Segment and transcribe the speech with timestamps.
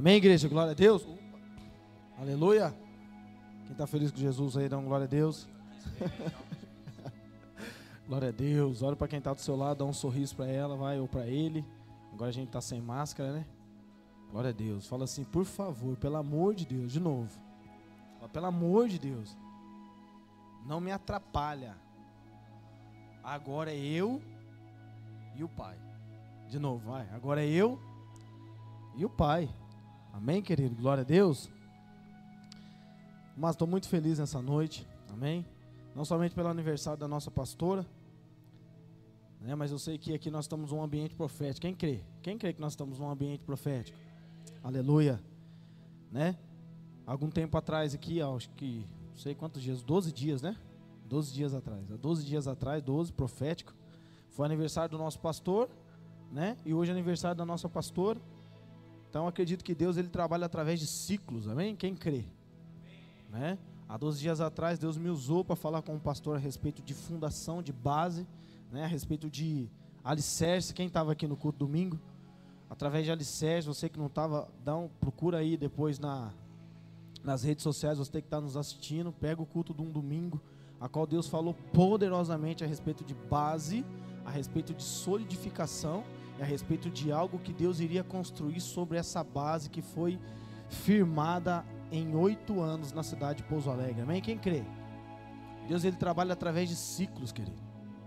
[0.00, 0.48] Amém, igreja?
[0.48, 1.06] Glória a Deus.
[2.18, 2.74] Aleluia.
[3.64, 5.46] Quem está feliz com Jesus aí, dá um glória a Deus.
[8.08, 8.82] glória a Deus.
[8.82, 11.26] Olha para quem está do seu lado, dá um sorriso para ela, vai, ou para
[11.26, 11.62] ele.
[12.14, 13.46] Agora a gente está sem máscara, né?
[14.30, 14.86] Glória a Deus.
[14.86, 17.38] Fala assim, por favor, pelo amor de Deus, de novo.
[18.16, 19.36] Fala, pelo amor de Deus.
[20.64, 21.76] Não me atrapalha.
[23.22, 24.22] Agora é eu
[25.36, 25.76] e o Pai.
[26.48, 27.06] De novo, vai.
[27.12, 27.78] Agora é eu
[28.96, 29.46] e o Pai.
[30.12, 30.74] Amém, querido?
[30.74, 31.48] Glória a Deus.
[33.36, 34.86] Mas estou muito feliz nessa noite.
[35.08, 35.46] Amém?
[35.94, 37.86] Não somente pelo aniversário da nossa pastora,
[39.40, 41.62] né, mas eu sei que aqui nós estamos num ambiente profético.
[41.62, 42.00] Quem crê?
[42.22, 43.98] Quem crê que nós estamos num ambiente profético?
[44.62, 45.18] Aleluia.
[46.12, 46.36] Né?
[47.06, 50.56] Algum tempo atrás aqui, acho que, não sei quantos dias, 12 dias, né?
[51.06, 51.90] 12 dias atrás.
[51.90, 53.74] Há 12 dias atrás, 12, profético.
[54.28, 55.68] Foi aniversário do nosso pastor,
[56.30, 56.56] né?
[56.64, 58.20] E hoje é aniversário da nossa pastora.
[59.10, 61.74] Então acredito que Deus ele trabalha através de ciclos, amém?
[61.74, 62.24] Quem crê?
[63.28, 63.58] Né?
[63.88, 66.94] Há 12 dias atrás Deus me usou para falar com o pastor a respeito de
[66.94, 68.24] fundação, de base,
[68.70, 68.84] né?
[68.84, 69.68] a respeito de
[70.04, 70.72] alicerce.
[70.72, 71.98] Quem estava aqui no culto domingo?
[72.70, 76.32] Através de alicerce, você que não estava, dá um, procura aí depois na,
[77.24, 80.40] nas redes sociais, você que está nos assistindo, pega o culto de um domingo,
[80.80, 83.84] a qual Deus falou poderosamente a respeito de base,
[84.24, 86.04] a respeito de solidificação
[86.40, 90.18] a respeito de algo que Deus iria construir sobre essa base que foi
[90.68, 94.02] firmada em oito anos na cidade de Pouso Alegre.
[94.02, 94.20] Amém?
[94.20, 94.64] Quem crê?
[95.68, 97.60] Deus ele trabalha através de ciclos, querido.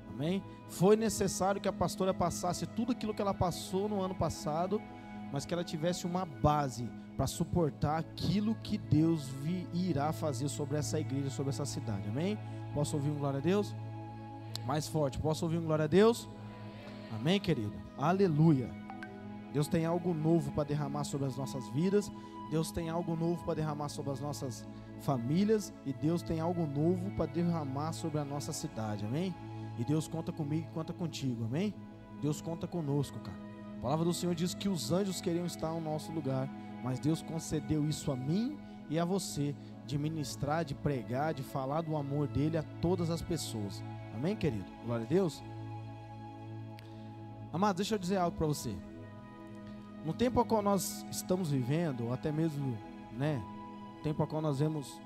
[0.10, 0.44] Amém?
[0.70, 4.82] Foi necessário que a pastora passasse tudo aquilo que ela passou no ano passado,
[5.32, 9.30] mas que ela tivesse uma base para suportar aquilo que Deus
[9.74, 12.10] irá fazer sobre essa igreja, sobre essa cidade.
[12.10, 12.38] Amém?
[12.74, 13.76] Posso ouvir um glória a Deus?
[14.66, 15.20] Mais forte.
[15.20, 16.30] Posso ouvir um glória a Deus?
[17.12, 17.74] Amém, querido?
[17.98, 18.70] Aleluia.
[19.54, 22.12] Deus tem algo novo para derramar sobre as nossas vidas.
[22.50, 24.68] Deus tem algo novo para derramar sobre as nossas
[25.02, 25.74] famílias.
[25.86, 29.06] E Deus tem algo novo para derramar sobre a nossa cidade.
[29.06, 29.34] Amém?
[29.78, 31.46] E Deus conta comigo e conta contigo.
[31.46, 31.74] Amém?
[32.22, 33.38] Deus conta conosco, cara.
[33.78, 36.50] A palavra do Senhor diz que os anjos queriam estar no nosso lugar.
[36.84, 38.58] Mas Deus concedeu isso a mim
[38.90, 39.54] e a você.
[39.86, 43.84] De ministrar, de pregar, de falar do amor dele a todas as pessoas.
[44.24, 44.64] Amém, querido?
[44.86, 45.44] Glória a Deus.
[47.52, 48.74] Amado, deixa eu dizer algo para você.
[50.06, 52.78] No tempo a qual nós estamos vivendo, ou até mesmo,
[53.18, 53.44] né,
[54.02, 54.98] tempo a qual nós vemos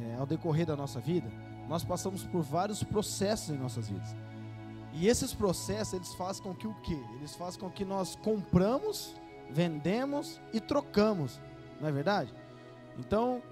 [0.00, 1.28] é, ao decorrer da nossa vida,
[1.68, 4.14] nós passamos por vários processos em nossas vidas.
[4.92, 7.02] E esses processos, eles fazem com que o quê?
[7.16, 9.12] Eles fazem com que nós compramos,
[9.50, 11.40] vendemos e trocamos.
[11.80, 12.32] Não é verdade?
[12.96, 13.42] Então,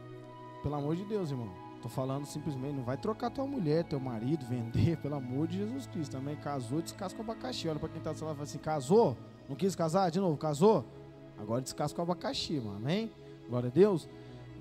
[0.62, 1.50] pelo amor de Deus, irmão,
[1.80, 5.86] Tô falando simplesmente, não vai trocar tua mulher, teu marido, vender, pelo amor de Jesus
[5.86, 6.12] Cristo.
[6.12, 7.68] Também casou, descasca o abacaxi.
[7.68, 9.16] Olha pra quem tá do celular e fala assim: casou?
[9.48, 10.10] Não quis casar?
[10.10, 10.84] De novo, casou?
[11.38, 12.76] Agora descasca o abacaxi, mano.
[12.76, 13.12] Amém?
[13.48, 14.08] Glória a Deus.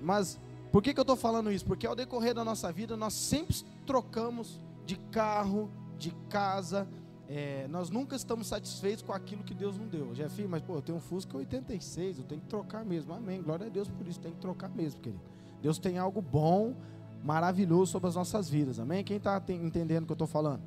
[0.00, 0.40] Mas
[0.70, 1.64] por que, que eu tô falando isso?
[1.64, 6.86] Porque ao decorrer da nossa vida, nós sempre trocamos de carro, de casa.
[7.28, 10.12] É, nós nunca estamos satisfeitos com aquilo que Deus nos deu.
[10.12, 13.12] Jeff, mas pô, eu tenho um Fusca 86, eu tenho que trocar mesmo.
[13.12, 13.42] Amém.
[13.42, 15.20] Glória a Deus por isso, tem que trocar mesmo, querido.
[15.60, 16.74] Deus tem algo bom
[17.22, 18.78] maravilhoso sobre as nossas vidas.
[18.78, 19.04] Amém?
[19.04, 20.62] Quem está entendendo o que eu estou falando?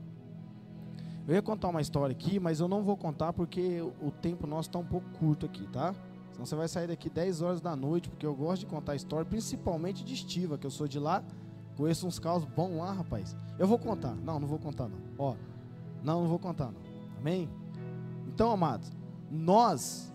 [1.28, 4.70] Eu ia contar uma história aqui, mas eu não vou contar porque o tempo nosso
[4.70, 5.94] está um pouco curto aqui, tá?
[6.32, 9.26] Senão você vai sair daqui 10 horas da noite, porque eu gosto de contar história,
[9.26, 11.24] principalmente de estiva, que eu sou de lá.
[11.78, 13.36] Conheço uns carros bons lá, rapaz.
[13.58, 14.16] Eu vou contar.
[14.16, 14.98] Não, não vou contar, não.
[15.18, 15.36] Ó,
[16.04, 16.82] não, não vou contar, não.
[17.20, 17.48] Amém?
[18.28, 18.92] Então, amados,
[19.30, 20.12] nós,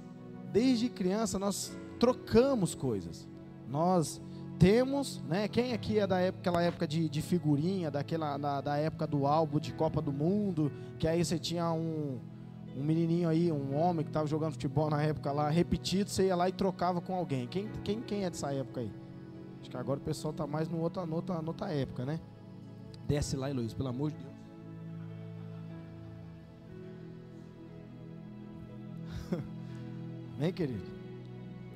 [0.53, 3.29] desde criança, nós trocamos coisas.
[3.69, 4.21] Nós
[4.59, 5.49] temos, né?
[5.49, 9.27] Quem aqui é da época, aquela época de, de figurinha, daquela, da, da, época do
[9.27, 12.19] álbum de Copa do Mundo, que aí você tinha um,
[12.77, 16.37] um menininho aí, um homem que estava jogando futebol na época lá, repetido, você ia
[16.37, 17.47] lá e trocava com alguém.
[17.47, 18.91] Quem, quem, quem é dessa época aí?
[19.61, 22.21] Acho que agora o pessoal tá mais no outra, no outra, outra época, né?
[23.07, 24.35] Desce lá, Luiz, pelo amor de Deus.
[30.39, 30.85] Vem, querido.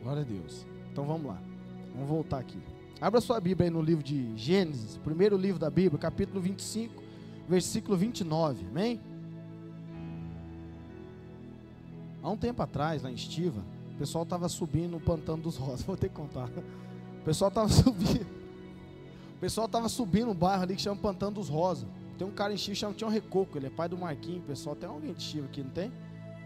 [0.02, 0.66] Glória a Deus.
[0.90, 1.49] Então vamos lá.
[2.00, 2.58] Vamos voltar aqui.
[2.98, 7.02] Abra sua Bíblia aí no livro de Gênesis, primeiro livro da Bíblia, capítulo 25,
[7.46, 8.66] versículo 29.
[8.68, 8.98] Amém?
[12.22, 13.62] Há um tempo atrás, lá em Estiva,
[13.92, 15.82] o pessoal estava subindo no pantano dos Rosas.
[15.84, 16.48] Vou ter que contar.
[17.20, 18.26] O pessoal estava subindo.
[19.36, 21.86] O pessoal estava subindo um bairro ali que chama Pantano dos Rosas.
[22.16, 23.58] Tem um cara em Estiva que chama Tião Recoco.
[23.58, 24.42] Ele é pai do Marquinhos.
[24.46, 25.92] Pessoal, tem alguém de Estiva aqui, não tem?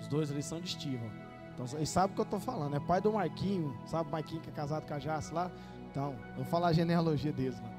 [0.01, 1.24] Os dois ali são de Estiva.
[1.55, 2.75] Então, eles sabem o que eu estou falando.
[2.77, 5.51] É pai do Marquinho, sabe o Marquinho que é casado com a Jace lá?
[5.91, 7.71] Então, vou falar a genealogia deles lá.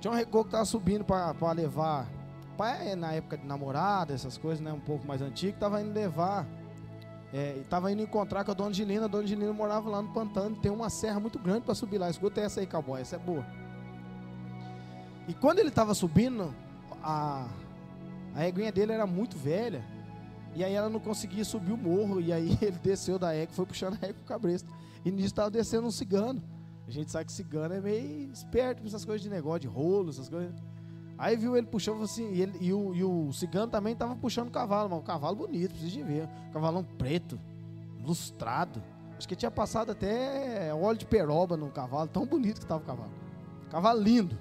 [0.00, 2.06] Tinha um recoco que estava subindo para levar.
[2.56, 4.72] Pai, é na época de namorada, essas coisas, né?
[4.72, 6.46] Um pouco mais antigo, estava indo levar
[7.60, 9.04] estava indo encontrar com a dona Gilina.
[9.04, 10.56] A dona Gilina morava lá no pantano.
[10.56, 12.08] Tem uma serra muito grande para subir lá.
[12.08, 13.00] Escuta essa aí, cowboy.
[13.00, 13.44] Essa é boa.
[15.26, 16.54] E quando ele estava subindo,
[17.02, 17.46] a,
[18.34, 19.84] a eguinha dele era muito velha.
[20.54, 22.20] E aí ela não conseguia subir o morro.
[22.20, 24.68] E aí ele desceu da égua, foi puxando a égua com o cabresto.
[25.04, 26.42] E nisso estava descendo um cigano.
[26.86, 30.10] A gente sabe que cigano é meio esperto com essas coisas de negócio, de rolo,
[30.10, 30.54] essas coisas.
[31.18, 34.48] Aí viu ele puxando assim, e, ele, e, o, e o cigano também estava puxando
[34.48, 36.28] o cavalo, mas um cavalo bonito, precisa de ver.
[36.48, 37.38] Um cavalão preto,
[38.02, 38.82] lustrado.
[39.18, 42.86] Acho que tinha passado até óleo de peroba no cavalo, tão bonito que estava o
[42.86, 43.10] cavalo.
[43.68, 44.38] Cavalo lindo.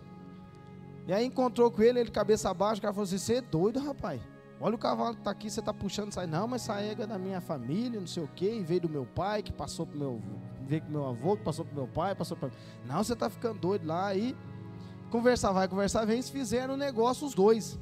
[1.07, 3.80] E aí encontrou com ele, ele cabeça abaixo, o cara falou assim: Você é doido,
[3.80, 4.21] rapaz?
[4.59, 6.25] Olha o cavalo que está aqui, você está puxando, sai.
[6.25, 8.89] Não, mas essa égua é da minha família, não sei o quê, e veio do
[8.89, 10.21] meu pai, que passou pro meu.
[10.62, 12.50] Veio com meu avô, que passou pro meu pai, passou para.
[12.86, 14.07] Não, você está ficando doido lá.
[14.07, 14.36] Aí,
[15.12, 17.77] conversar vai, conversar vem, eles fizeram o negócio os dois.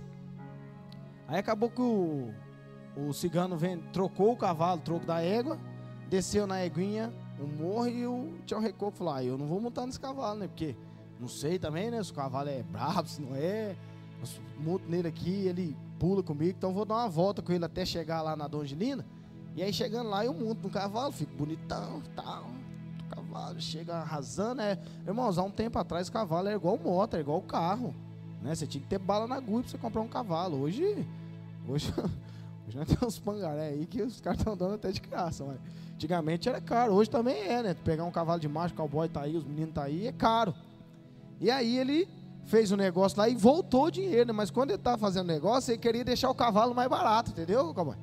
[1.27, 2.33] Aí acabou que o,
[2.97, 5.57] o cigano vem, trocou o cavalo, troco da égua,
[6.09, 9.85] desceu na eguinha, o morro, e o Tchau Recoco falou: ah, eu não vou montar
[9.85, 10.47] nesse cavalo, né?
[10.47, 10.75] Porque
[11.21, 12.03] não sei também, né?
[12.03, 13.77] Se o cavalo é brabo, se não é.
[14.21, 17.85] Eu monto nele aqui, ele pula comigo, então vou dar uma volta com ele até
[17.85, 19.05] chegar lá na Dona Angelina.
[19.55, 22.45] E aí chegando lá eu monto no cavalo, fico bonitão, tal.
[23.05, 24.77] O cavalo chega arrasando, é.
[25.07, 27.95] Irmãos, há um tempo atrás o cavalo era igual moto, era igual carro.
[28.41, 28.53] Né?
[28.53, 30.61] Você tinha que ter bala na agulha pra você comprar um cavalo.
[30.61, 31.07] Hoje.
[31.67, 31.93] Hoje.
[32.67, 35.59] Hoje nós temos uns pangaré aí que os caras estão dando até de graça, mas
[35.93, 37.73] antigamente era caro, hoje também é, né?
[37.75, 40.53] Pegar um cavalo de macho, o cowboy tá aí, os meninos tá aí, é caro.
[41.39, 42.07] E aí ele
[42.45, 44.33] fez o um negócio lá e voltou o dinheiro, né?
[44.33, 47.73] mas quando ele estava fazendo o negócio, ele queria deixar o cavalo mais barato, entendeu,
[47.73, 47.97] cowboy?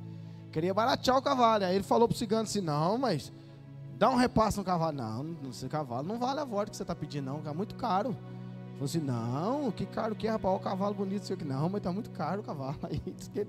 [0.50, 1.64] Queria baratear o cavalo.
[1.64, 3.32] Aí ele falou pro cigano assim: não, mas
[3.96, 4.92] dá um repasse no cavalo.
[4.92, 8.14] Não, esse cavalo não vale a volta que você está pedindo, não, é muito caro.
[8.72, 11.80] Falou assim: não, que caro que é, rapaz, o cavalo bonito, sei que não, mas
[11.80, 12.76] tá muito caro o cavalo.
[12.84, 13.48] Aí ele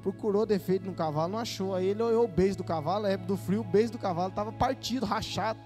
[0.00, 1.74] procurou defeito no cavalo, não achou.
[1.74, 4.28] Aí ele olhou o beijo do cavalo, a época do frio, o beijo do cavalo
[4.28, 5.58] estava partido, rachado.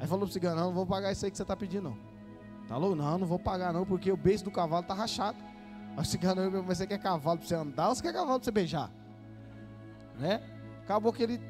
[0.00, 2.09] Aí falou pro cigano: não, não vou pagar isso aí que você está pedindo, não.
[2.70, 2.94] Tá louco?
[2.94, 5.36] Não, não vou pagar não, porque o beijo do cavalo tá rachado.
[5.96, 8.44] Aí o cigano, mas você quer cavalo pra você andar ou você quer cavalo pra
[8.44, 8.88] você beijar?
[10.16, 10.40] Né?
[10.84, 11.40] Acabou que ele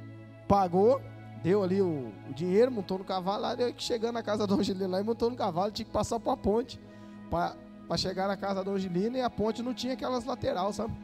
[0.49, 0.99] pagou,
[1.43, 5.01] deu ali o, o dinheiro, montou no cavalo, lá chegando na casa da Angelina lá
[5.03, 6.81] e montou no cavalo, tinha que passar por uma ponte
[7.29, 7.55] para
[7.99, 10.95] chegar na casa da Angelina e a ponte não tinha aquelas lateral, sabe?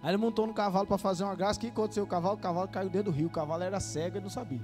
[0.00, 1.58] Aí ele montou no cavalo para fazer uma graça.
[1.58, 2.04] O que aconteceu?
[2.04, 3.26] O cavalo, o cavalo caiu dentro do rio.
[3.26, 4.62] O cavalo era cego e não sabia.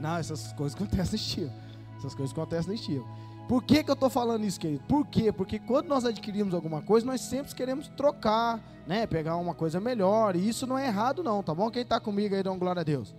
[0.00, 1.52] Não, essas coisas acontecem nesse estilo.
[1.98, 3.06] Essas coisas acontecem nesse estilo.
[3.48, 4.82] Por que, que eu estou falando isso, querido?
[4.88, 5.30] Por quê?
[5.30, 9.06] Porque quando nós adquirimos alguma coisa, nós sempre queremos trocar, né?
[9.06, 10.34] Pegar uma coisa melhor.
[10.34, 11.70] E isso não é errado, não, tá bom?
[11.70, 13.14] Quem está comigo aí, uma glória a Deus.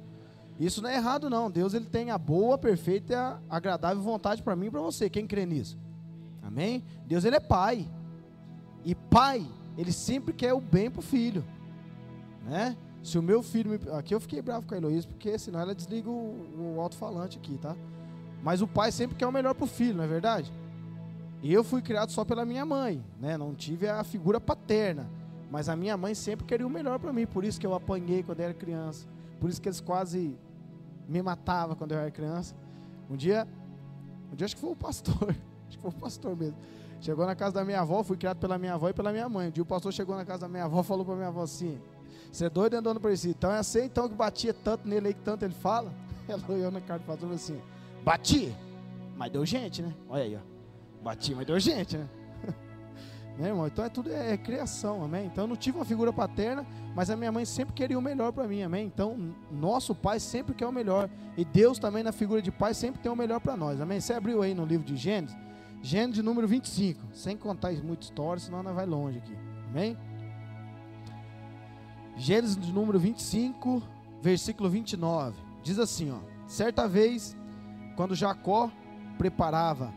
[0.59, 1.49] Isso não é errado, não.
[1.49, 5.09] Deus ele tem a boa, perfeita agradável vontade para mim e para você.
[5.09, 5.77] Quem crê nisso?
[6.41, 6.83] Amém?
[7.05, 7.87] Deus ele é pai.
[8.83, 9.45] E pai,
[9.77, 11.45] ele sempre quer o bem para o filho.
[12.43, 12.75] Né?
[13.01, 13.71] Se o meu filho.
[13.71, 13.97] Me...
[13.97, 17.57] Aqui eu fiquei bravo com a Heloísa, porque senão ela desliga o, o alto-falante aqui,
[17.57, 17.75] tá?
[18.47, 20.49] Mas o pai sempre quer o melhor para o filho, não é verdade?
[21.43, 23.35] Eu fui criado só pela minha mãe, né?
[23.37, 25.05] Não tive a figura paterna,
[25.51, 28.23] mas a minha mãe sempre queria o melhor para mim, por isso que eu apanhei
[28.23, 29.05] quando eu era criança,
[29.37, 30.33] por isso que eles quase
[31.09, 32.55] me matavam quando eu era criança.
[33.09, 33.45] Um dia,
[34.31, 35.35] um dia acho que foi o pastor,
[35.67, 36.55] acho que foi o pastor mesmo.
[37.01, 39.49] Chegou na casa da minha avó, fui criado pela minha avó e pela minha mãe.
[39.49, 41.77] Um dia o pastor chegou na casa da minha avó, falou para minha avó assim:
[42.31, 43.27] "Você é doido andando por isso?
[43.27, 45.91] Então é assim então que batia tanto nele aí que tanto ele fala?"
[46.29, 47.59] Ela olhou na cara do pastor assim:
[48.07, 48.55] Bati,
[49.17, 49.93] mas deu gente, né?
[50.07, 51.03] Olha aí, ó.
[51.03, 52.07] Bati, mas deu gente, né?
[53.37, 53.67] né, irmão?
[53.67, 55.25] Então é tudo é, é, criação, amém?
[55.25, 58.31] Então eu não tive uma figura paterna, mas a minha mãe sempre queria o melhor
[58.31, 58.85] para mim, amém?
[58.85, 61.09] Então nosso pai sempre quer o melhor.
[61.35, 63.99] E Deus também na figura de pai sempre tem o melhor para nós, amém?
[63.99, 65.35] Você abriu aí no livro de Gênesis,
[65.81, 69.35] Gênesis número 25, sem contar muita história, senão nós vai longe aqui,
[69.69, 69.97] amém?
[72.15, 73.83] Gênesis número 25,
[74.21, 76.19] versículo 29, diz assim, ó.
[76.47, 77.35] Certa vez
[77.97, 78.71] quando Jacó
[79.17, 79.91] preparava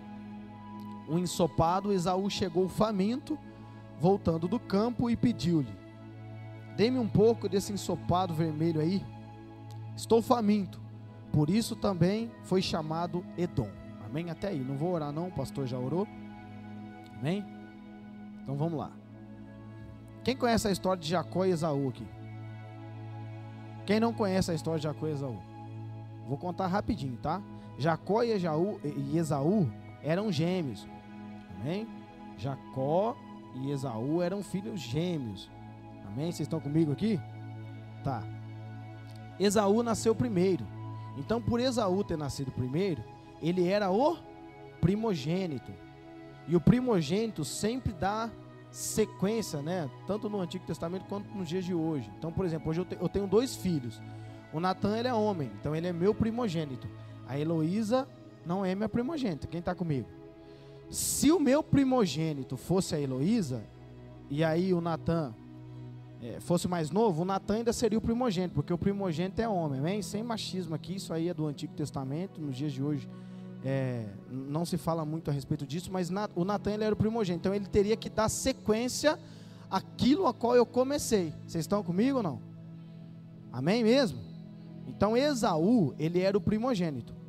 [1.07, 3.39] um ensopado, Esaú chegou faminto,
[3.99, 5.79] voltando do campo, e pediu-lhe:
[6.77, 9.05] Dê-me um pouco desse ensopado vermelho aí.
[9.95, 10.81] Estou faminto.
[11.31, 13.69] Por isso também foi chamado Edom.
[14.05, 14.31] Amém?
[14.31, 14.59] Até aí.
[14.59, 15.29] Não vou orar, não.
[15.29, 16.09] O pastor já orou.
[17.19, 17.45] Amém?
[18.43, 18.91] Então vamos lá.
[20.25, 22.07] Quem conhece a história de Jacó e Esaú aqui?
[23.85, 25.39] Quem não conhece a história de Jacó e Esaú?
[26.27, 27.43] Vou contar rapidinho, tá?
[27.81, 28.31] Jacó e,
[29.17, 29.67] Esaú,
[30.03, 30.87] eram gêmeos.
[31.59, 31.89] Amém?
[32.37, 33.17] Jacó
[33.55, 35.51] e Esaú eram filhos gêmeos.
[36.07, 36.27] Amém?
[36.31, 37.19] Vocês estão comigo aqui?
[38.05, 38.23] Tá.
[39.39, 40.67] Esaú nasceu primeiro.
[41.17, 43.03] Então, por Esaú ter nascido primeiro,
[43.41, 44.19] ele era o
[44.83, 45.73] primogênito.
[46.47, 48.31] E o primogênito sempre dá
[48.71, 49.89] sequência, né?
[50.07, 52.11] Tanto no Antigo Testamento quanto nos dias de hoje.
[52.19, 54.03] Então, por exemplo, hoje eu tenho dois filhos.
[54.53, 56.87] O Natan ele é homem, então ele é meu primogênito.
[57.31, 58.09] A Heloísa
[58.45, 59.47] não é minha primogênita.
[59.47, 60.09] Quem está comigo?
[60.91, 63.63] Se o meu primogênito fosse a Heloísa,
[64.29, 65.33] e aí o Natan
[66.21, 69.79] é, fosse mais novo, o Natan ainda seria o primogênito, porque o primogênito é homem,
[69.79, 70.03] amém?
[70.03, 73.09] Sem machismo aqui, isso aí é do Antigo Testamento, nos dias de hoje
[73.65, 77.43] é, não se fala muito a respeito disso, mas na, o Natan era o primogênito,
[77.43, 79.17] então ele teria que dar sequência
[79.71, 81.33] àquilo a qual eu comecei.
[81.47, 82.41] Vocês estão comigo ou não?
[83.53, 84.19] Amém mesmo?
[84.89, 87.20] Então Esaú, ele era o primogênito.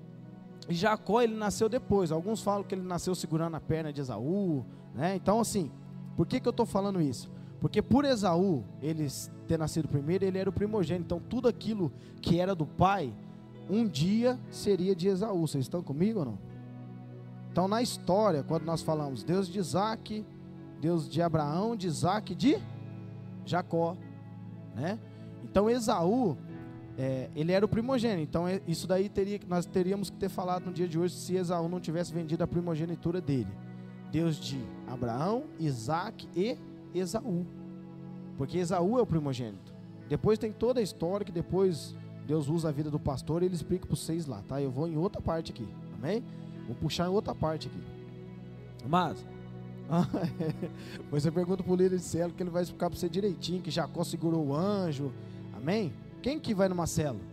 [0.69, 2.11] E Jacó, ele nasceu depois.
[2.11, 4.65] Alguns falam que ele nasceu segurando a perna de Esaú.
[4.93, 5.15] Né?
[5.15, 5.71] Então, assim,
[6.15, 7.29] por que, que eu estou falando isso?
[7.59, 9.07] Porque por Esaú, ele
[9.47, 11.05] ter nascido primeiro, ele era o primogênito.
[11.05, 11.91] Então, tudo aquilo
[12.21, 13.13] que era do pai,
[13.69, 15.47] um dia seria de Esaú.
[15.47, 16.39] Vocês estão comigo ou não?
[17.51, 20.25] Então, na história, quando nós falamos Deus de Isaac,
[20.79, 22.57] Deus de Abraão, de Isaac, de
[23.45, 23.95] Jacó,
[24.73, 24.97] né?
[25.43, 26.37] Então, Esaú,
[26.97, 28.23] é, ele era o primogênito.
[28.23, 31.35] Então, é, isso daí teria, nós teríamos que ter falado no dia de hoje se
[31.35, 33.51] Esaú não tivesse vendido a primogenitura dele.
[34.11, 36.57] Deus de Abraão, Isaac e
[36.93, 37.45] Esaú.
[38.37, 39.73] Porque Esaú é o primogênito.
[40.09, 41.95] Depois tem toda a história que depois
[42.27, 44.61] Deus usa a vida do pastor e ele explica para vocês lá, tá?
[44.61, 46.23] Eu vou em outra parte aqui, amém?
[46.67, 47.81] Vou puxar em outra parte aqui.
[48.87, 49.25] Mas,
[51.09, 53.71] você pergunta para o líder de célula que ele vai explicar para você direitinho que
[53.71, 55.11] Jacó segurou o anjo,
[55.55, 55.93] amém?
[56.21, 57.23] Quem que vai numa célula?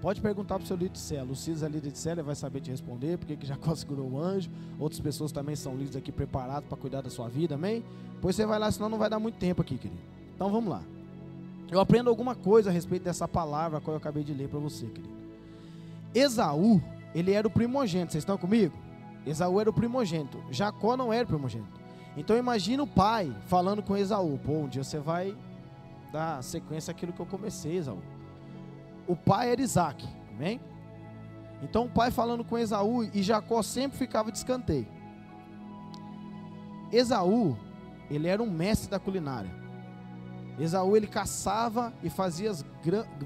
[0.00, 1.32] Pode perguntar para o seu líder de célula.
[1.32, 4.20] O Cis é líder de célula, vai saber te responder, porque que Jacó segurou o
[4.20, 4.50] anjo.
[4.78, 7.84] Outras pessoas também são líderes aqui preparados para cuidar da sua vida, amém?
[8.20, 10.00] Pois você vai lá, senão não vai dar muito tempo aqui, querido.
[10.34, 10.82] Então vamos lá.
[11.70, 14.86] Eu aprendo alguma coisa a respeito dessa palavra que eu acabei de ler para você,
[14.86, 15.14] querido.
[16.14, 16.82] Esaú,
[17.14, 18.12] ele era o primogênito.
[18.12, 18.74] Vocês estão comigo?
[19.26, 20.42] Esaú era o primogênito.
[20.50, 21.80] Jacó não era o primogênito.
[22.16, 25.36] Então imagina o pai falando com Esaú: Pô, um dia você vai
[26.12, 28.02] dar sequência àquilo que eu comecei, Esaú.
[29.06, 30.60] O pai era Isaac, amém?
[31.62, 34.86] Então o pai falando com Esaú e Jacó sempre ficava de escanteio.
[36.92, 37.56] Esaú,
[38.10, 39.50] ele era um mestre da culinária.
[40.58, 42.52] Esaú ele caçava e fazia,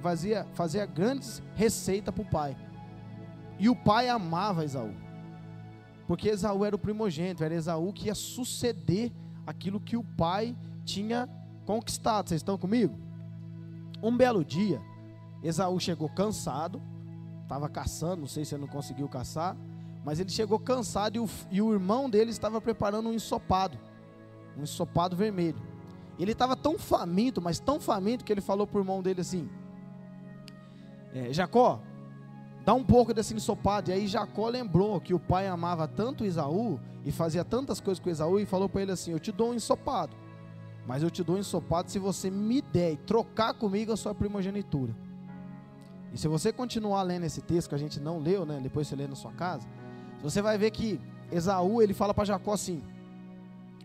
[0.01, 2.57] fazia, fazia grandes receitas para o pai.
[3.59, 4.93] E o pai amava Esaú.
[6.07, 9.11] Porque Esaú era o primogênito, era Esaú que ia suceder
[9.47, 11.29] aquilo que o pai tinha
[11.65, 12.29] conquistado.
[12.29, 12.99] Vocês estão comigo?
[14.03, 14.81] Um belo dia,
[15.43, 16.81] Esaú chegou cansado,
[17.43, 19.57] estava caçando, não sei se ele não conseguiu caçar,
[20.05, 23.79] mas ele chegou cansado e o, e o irmão dele estava preparando um ensopado,
[24.57, 25.61] um ensopado vermelho.
[26.19, 29.49] Ele estava tão faminto, mas tão faminto que ele falou para o irmão dele assim:
[31.13, 31.81] é, Jacó,
[32.65, 33.91] dá um pouco desse ensopado.
[33.91, 38.11] E aí Jacó lembrou que o pai amava tanto Esaú e fazia tantas coisas com
[38.11, 40.15] Esaú e falou para ele assim: Eu te dou um ensopado,
[40.87, 44.15] mas eu te dou um ensopado se você me der e trocar comigo a sua
[44.15, 44.95] primogenitura.
[46.13, 48.95] E se você continuar lendo esse texto que a gente não leu, né, depois você
[48.95, 49.67] lê na sua casa,
[50.23, 51.01] você vai ver que
[51.33, 52.83] Esaú ele fala para Jacó assim: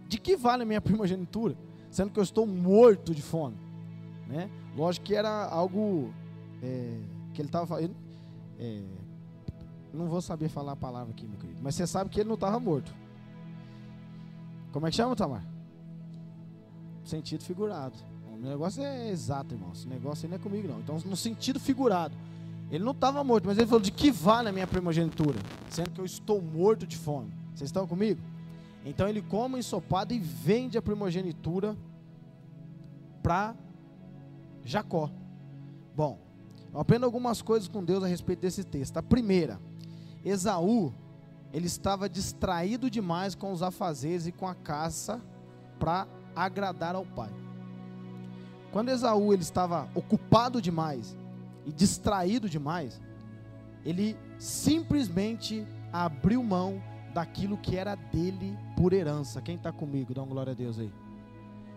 [0.08, 1.56] De que vale a minha primogenitura?
[1.89, 3.58] Sendo que eu estou morto de fome.
[4.27, 4.50] Né?
[4.75, 6.13] Lógico que era algo
[6.62, 7.00] é,
[7.34, 7.96] que ele estava falando.
[8.60, 8.84] É,
[9.91, 11.60] não vou saber falar a palavra aqui, meu querido.
[11.63, 12.94] Mas você sabe que ele não estava morto.
[14.72, 15.44] Como é que chama, Tamar?
[17.09, 17.95] Sentido figurado.
[18.31, 19.71] O negócio é exato, irmão.
[19.73, 20.79] Esse negócio aí não é comigo, não.
[20.79, 22.15] Então, no sentido figurado.
[22.69, 25.39] Ele não estava morto, mas ele falou: de que vale a minha primogenitura?
[25.71, 27.33] Sendo que eu estou morto de fome.
[27.55, 28.21] Vocês estão comigo?
[28.85, 31.75] Então ele come o ensopado e vende a primogenitura
[33.23, 33.55] para
[34.63, 35.09] Jacó.
[35.95, 36.19] Bom,
[36.71, 38.97] eu aprendo algumas coisas com Deus a respeito desse texto.
[38.97, 39.59] A primeira,
[40.23, 40.93] Esaú,
[41.51, 45.19] ele estava distraído demais com os afazeres e com a caça
[45.79, 46.07] para
[46.46, 47.29] agradar ao pai.
[48.72, 51.17] Quando Esaú ele estava ocupado demais
[51.65, 53.01] e distraído demais,
[53.84, 56.81] ele simplesmente abriu mão
[57.13, 59.41] daquilo que era dele por herança.
[59.41, 60.13] Quem está comigo?
[60.13, 60.91] Dá uma glória a Deus aí.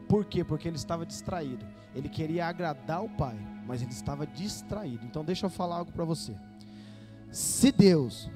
[0.08, 0.44] Por quê?
[0.44, 1.64] Porque ele estava distraído.
[1.94, 5.06] Ele queria agradar o pai, mas ele estava distraído.
[5.06, 6.34] Então deixa eu falar algo para você.
[7.30, 8.30] Se Deus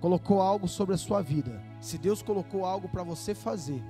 [0.00, 3.80] colocou algo sobre a sua vida, se Deus colocou algo para você fazer,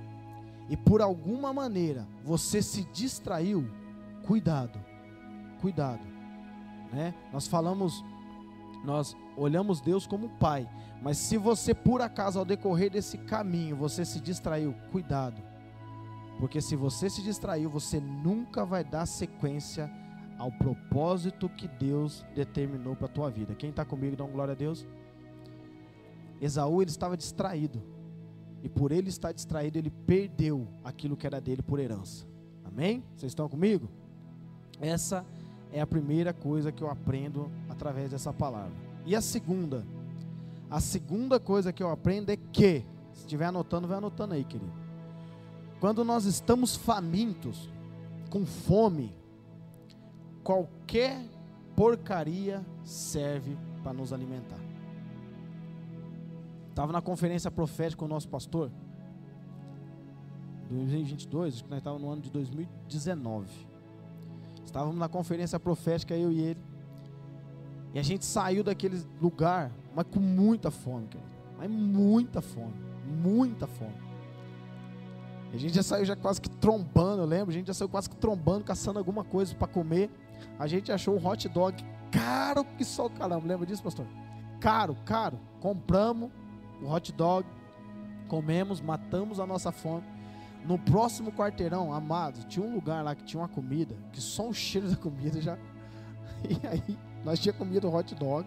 [0.69, 3.67] e por alguma maneira você se distraiu,
[4.25, 4.79] cuidado,
[5.61, 6.03] cuidado,
[6.91, 7.13] né?
[7.31, 8.03] Nós falamos,
[8.83, 10.69] nós olhamos Deus como Pai,
[11.01, 15.41] mas se você por acaso ao decorrer desse caminho você se distraiu, cuidado,
[16.39, 19.91] porque se você se distraiu, você nunca vai dar sequência
[20.37, 23.55] ao propósito que Deus determinou para a tua vida.
[23.55, 24.85] Quem está comigo, dá uma glória a Deus.
[26.41, 27.81] Esaú ele estava distraído.
[28.63, 32.25] E por ele estar distraído, ele perdeu aquilo que era dele por herança.
[32.63, 33.03] Amém?
[33.15, 33.89] Vocês estão comigo?
[34.79, 35.25] Essa
[35.71, 38.73] é a primeira coisa que eu aprendo através dessa palavra.
[39.05, 39.85] E a segunda?
[40.69, 44.71] A segunda coisa que eu aprendo é que, se estiver anotando, vai anotando aí, querido.
[45.81, 47.69] Quando nós estamos famintos,
[48.29, 49.13] com fome,
[50.41, 51.25] qualquer
[51.75, 54.59] porcaria serve para nos alimentar.
[56.73, 58.71] Estava na conferência profética com o nosso pastor,
[60.71, 63.47] 2022, acho que nós estávamos no ano de 2019.
[64.65, 66.59] Estávamos na conferência profética, eu e ele.
[67.93, 71.29] E a gente saiu daquele lugar, mas com muita fome, querido.
[71.59, 72.73] Mas muita fome,
[73.05, 73.93] muita fome.
[75.53, 78.09] A gente já saiu já quase que trombando, eu lembro, a gente já saiu quase
[78.09, 80.09] que trombando, caçando alguma coisa para comer.
[80.57, 83.47] A gente achou um hot dog caro que só caramba.
[83.47, 84.07] Lembra disso, pastor?
[84.59, 85.39] Caro, caro.
[85.59, 86.31] Compramos
[86.81, 87.47] o hot dog,
[88.27, 90.03] comemos, matamos a nossa fome.
[90.65, 94.53] No próximo quarteirão, amado, tinha um lugar lá que tinha uma comida, que só o
[94.53, 95.57] cheiro da comida já.
[96.43, 98.45] E aí, nós tínhamos comido hot dog,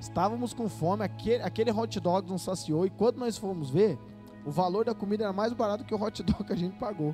[0.00, 3.98] estávamos com fome, aquele, aquele hot dog não saciou, e quando nós fomos ver,
[4.46, 7.12] o valor da comida era mais barato que o hot dog que a gente pagou.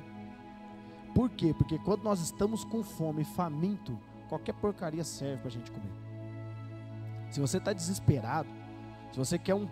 [1.15, 1.53] Por quê?
[1.57, 3.97] Porque quando nós estamos com fome, faminto,
[4.27, 5.91] qualquer porcaria serve para a gente comer.
[7.31, 8.49] Se você está desesperado,
[9.11, 9.67] se você quer um,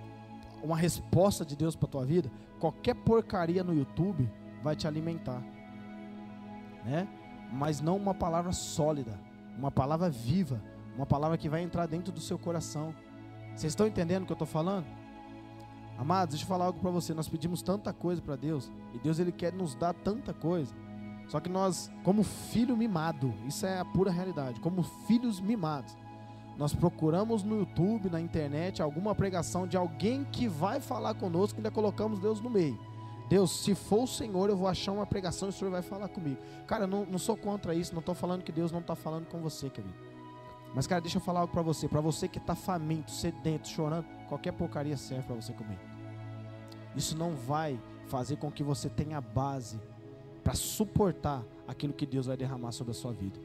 [0.64, 4.30] uma resposta de Deus para tua vida, qualquer porcaria no YouTube
[4.64, 5.42] vai te alimentar,
[6.86, 7.08] né?
[7.52, 9.20] Mas não uma palavra sólida,
[9.58, 10.62] uma palavra viva,
[10.96, 12.94] uma palavra que vai entrar dentro do seu coração.
[13.56, 14.86] Vocês estão entendendo o que eu estou falando?
[15.98, 17.14] Amados, deixa eu falar algo para você.
[17.14, 20.76] Nós pedimos tanta coisa para Deus e Deus ele quer nos dar tanta coisa.
[21.28, 25.96] Só que nós, como filho mimado, isso é a pura realidade, como filhos mimados,
[26.58, 31.70] nós procuramos no YouTube, na internet, alguma pregação de alguém que vai falar conosco ainda
[31.70, 32.78] colocamos Deus no meio.
[33.30, 36.08] Deus, se for o Senhor, eu vou achar uma pregação e o Senhor vai falar
[36.08, 36.38] comigo.
[36.66, 39.40] Cara, não, não sou contra isso, não estou falando que Deus não está falando com
[39.40, 39.94] você, querido.
[40.74, 41.88] Mas, cara, deixa eu falar algo para você.
[41.88, 45.80] Para você que está faminto, sedento, chorando, qualquer porcaria serve para você comer.
[46.96, 49.80] Isso não vai fazer com que você tenha base
[50.44, 53.40] para suportar aquilo que Deus vai derramar sobre a sua vida.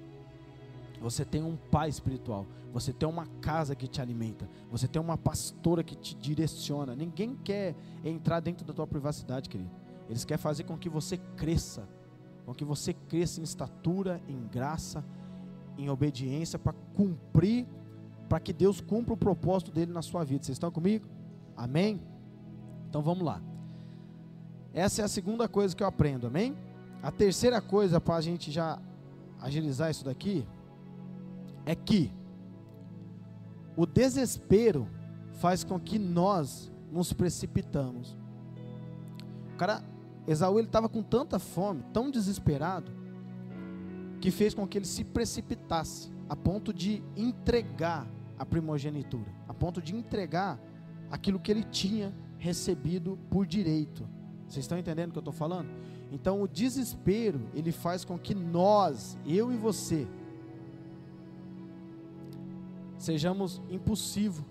[1.02, 5.18] Você tem um pai espiritual, você tem uma casa que te alimenta, você tem uma
[5.18, 6.94] pastora que te direciona.
[6.94, 9.70] Ninguém quer entrar dentro da tua privacidade, querido.
[10.08, 11.88] Eles querem fazer com que você cresça,
[12.46, 15.04] com que você cresça em estatura, em graça,
[15.76, 17.66] em obediência para cumprir,
[18.28, 20.44] para que Deus cumpra o propósito dele na sua vida.
[20.44, 21.06] Vocês estão comigo?
[21.56, 22.00] Amém?
[22.88, 23.42] Então vamos lá.
[24.72, 26.56] Essa é a segunda coisa que eu aprendo, amém?
[27.02, 28.78] A terceira coisa para a gente já
[29.40, 30.46] agilizar isso daqui
[31.64, 32.12] é que
[33.76, 34.88] o desespero
[35.34, 38.16] faz com que nós nos precipitamos.
[39.54, 39.82] O cara,
[40.26, 42.92] Esaú, ele estava com tanta fome, tão desesperado,
[44.20, 48.06] que fez com que ele se precipitasse a ponto de entregar
[48.38, 50.60] a primogenitura, a ponto de entregar
[51.10, 54.08] aquilo que ele tinha recebido por direito.
[54.46, 55.70] Vocês estão entendendo o que eu estou falando?
[56.10, 60.06] Então o desespero, ele faz com que nós, eu e você,
[63.02, 64.44] sejamos impulsivo,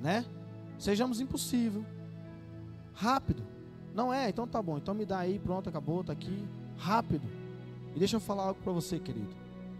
[0.00, 0.24] né?
[0.78, 1.84] Sejamos impulsivo,
[2.92, 3.42] rápido.
[3.94, 6.44] Não é, então tá bom, então me dá aí, pronto, acabou, tá aqui,
[6.76, 7.26] rápido.
[7.94, 9.34] E deixa eu falar algo para você, querido.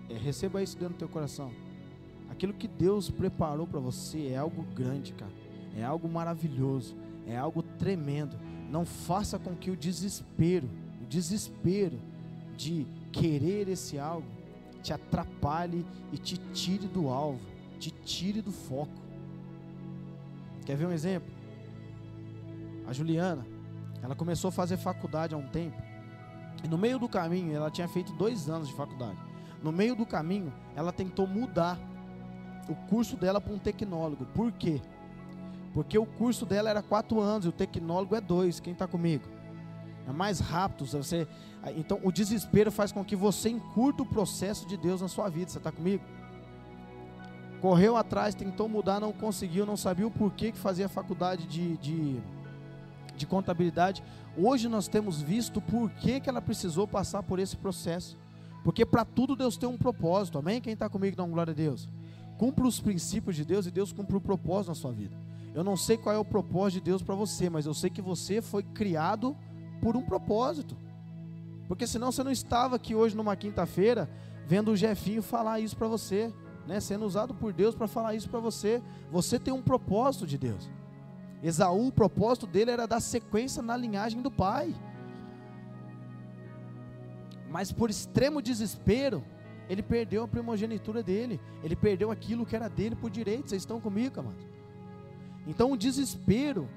[0.08, 1.52] É, receba isso dentro do teu coração.
[2.28, 5.32] Aquilo que Deus preparou para você é algo grande, cara.
[5.76, 8.36] É algo maravilhoso, é algo tremendo.
[8.70, 10.68] Não faça com que o desespero
[11.10, 11.98] desespero
[12.56, 14.28] de querer esse algo
[14.80, 17.40] te atrapalhe e te tire do alvo,
[17.80, 18.92] te tire do foco.
[20.64, 21.28] Quer ver um exemplo?
[22.86, 23.44] A Juliana,
[24.02, 25.76] ela começou a fazer faculdade há um tempo.
[26.62, 29.18] E no meio do caminho, ela tinha feito dois anos de faculdade.
[29.62, 31.78] No meio do caminho, ela tentou mudar
[32.68, 34.26] o curso dela para um tecnólogo.
[34.26, 34.80] Por quê?
[35.74, 38.60] Porque o curso dela era quatro anos e o tecnólogo é dois.
[38.60, 39.24] Quem está comigo?
[40.10, 40.86] é mais rápido.
[40.86, 41.26] Você,
[41.76, 45.50] então, o desespero faz com que você encurta o processo de Deus na sua vida.
[45.50, 46.04] Você está comigo?
[47.60, 52.20] Correu atrás, tentou mudar, não conseguiu, não sabia o porquê que fazia faculdade de, de,
[53.16, 54.02] de contabilidade.
[54.36, 58.16] Hoje nós temos visto por que, que ela precisou passar por esse processo.
[58.64, 60.60] Porque para tudo Deus tem um propósito, amém?
[60.60, 61.88] Quem está comigo, dá uma glória a Deus.
[62.38, 65.16] Cumpra os princípios de Deus e Deus cumpre o propósito na sua vida.
[65.54, 68.00] Eu não sei qual é o propósito de Deus para você, mas eu sei que
[68.00, 69.36] você foi criado
[69.82, 70.76] por um propósito.
[71.68, 74.08] Porque senão você não estava aqui hoje numa quinta-feira
[74.46, 76.32] vendo o Jefinho falar isso para você,
[76.66, 76.80] né?
[76.80, 78.82] Sendo usado por Deus para falar isso para você.
[79.10, 80.70] Você tem um propósito de Deus.
[81.42, 84.74] Esaú, o propósito dele era dar sequência na linhagem do pai.
[87.50, 89.24] Mas por extremo desespero,
[89.68, 91.40] Ele perdeu a primogenitura dele.
[91.64, 93.48] Ele perdeu aquilo que era dele por direito.
[93.48, 94.46] Vocês estão comigo, amados?
[95.46, 96.68] Então o desespero,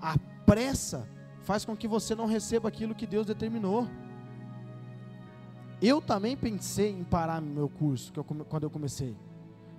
[0.00, 1.06] a pressa,
[1.42, 3.88] faz com que você não receba aquilo que Deus determinou.
[5.80, 9.16] Eu também pensei em parar meu curso eu, quando eu comecei.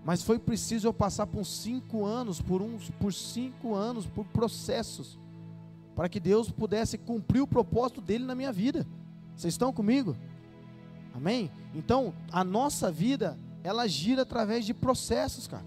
[0.04, 5.18] Mas foi preciso eu passar por cinco anos, por uns, por cinco anos, por processos,
[5.96, 8.86] para que Deus pudesse cumprir o propósito dele na minha vida.
[9.36, 10.16] Vocês estão comigo?
[11.16, 11.50] Amém?
[11.74, 15.66] Então, a nossa vida, ela gira através de processos, cara.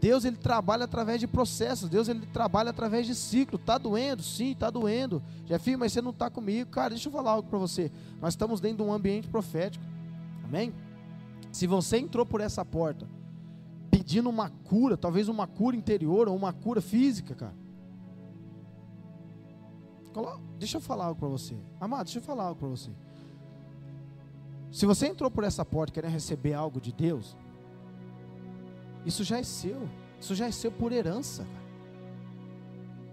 [0.00, 3.58] Deus ele trabalha através de processos, Deus ele trabalha através de ciclo.
[3.58, 4.22] Tá doendo?
[4.22, 5.22] Sim, tá doendo.
[5.44, 6.70] Jefinho, mas você não está comigo.
[6.70, 7.92] Cara, deixa eu falar algo para você.
[8.22, 9.84] Nós estamos dentro de um ambiente profético.
[10.42, 10.72] Amém?
[11.52, 13.06] Se você entrou por essa porta
[13.90, 17.54] pedindo uma cura, talvez uma cura interior ou uma cura física, cara.
[20.58, 21.56] Deixa eu falar algo para você.
[21.80, 22.90] Amado, deixa eu falar algo para você.
[24.70, 27.36] Se você entrou por essa porta querendo receber algo de Deus,
[29.04, 29.88] isso já é seu.
[30.20, 31.44] Isso já é seu por herança.
[31.44, 31.60] Cara.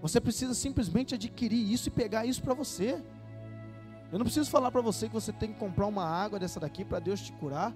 [0.02, 3.02] Você precisa simplesmente adquirir isso e pegar isso para você.
[4.12, 6.86] Eu não preciso falar para você que você tem que comprar uma água dessa daqui
[6.86, 7.74] para Deus te curar.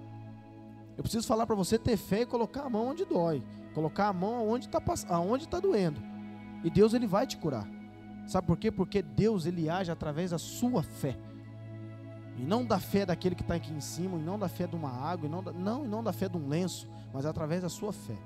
[0.96, 3.42] Eu preciso falar para você ter fé e colocar a mão onde dói,
[3.74, 6.00] colocar a mão aonde está aonde tá doendo.
[6.62, 7.66] E Deus ele vai te curar.
[8.26, 8.70] Sabe por quê?
[8.70, 11.16] Porque Deus ele age através da sua fé.
[12.36, 14.76] E não da fé daquele que está aqui em cima, e não da fé de
[14.76, 17.62] uma água, e não, da, não, e não da fé de um lenço, mas através
[17.62, 18.16] da sua fé.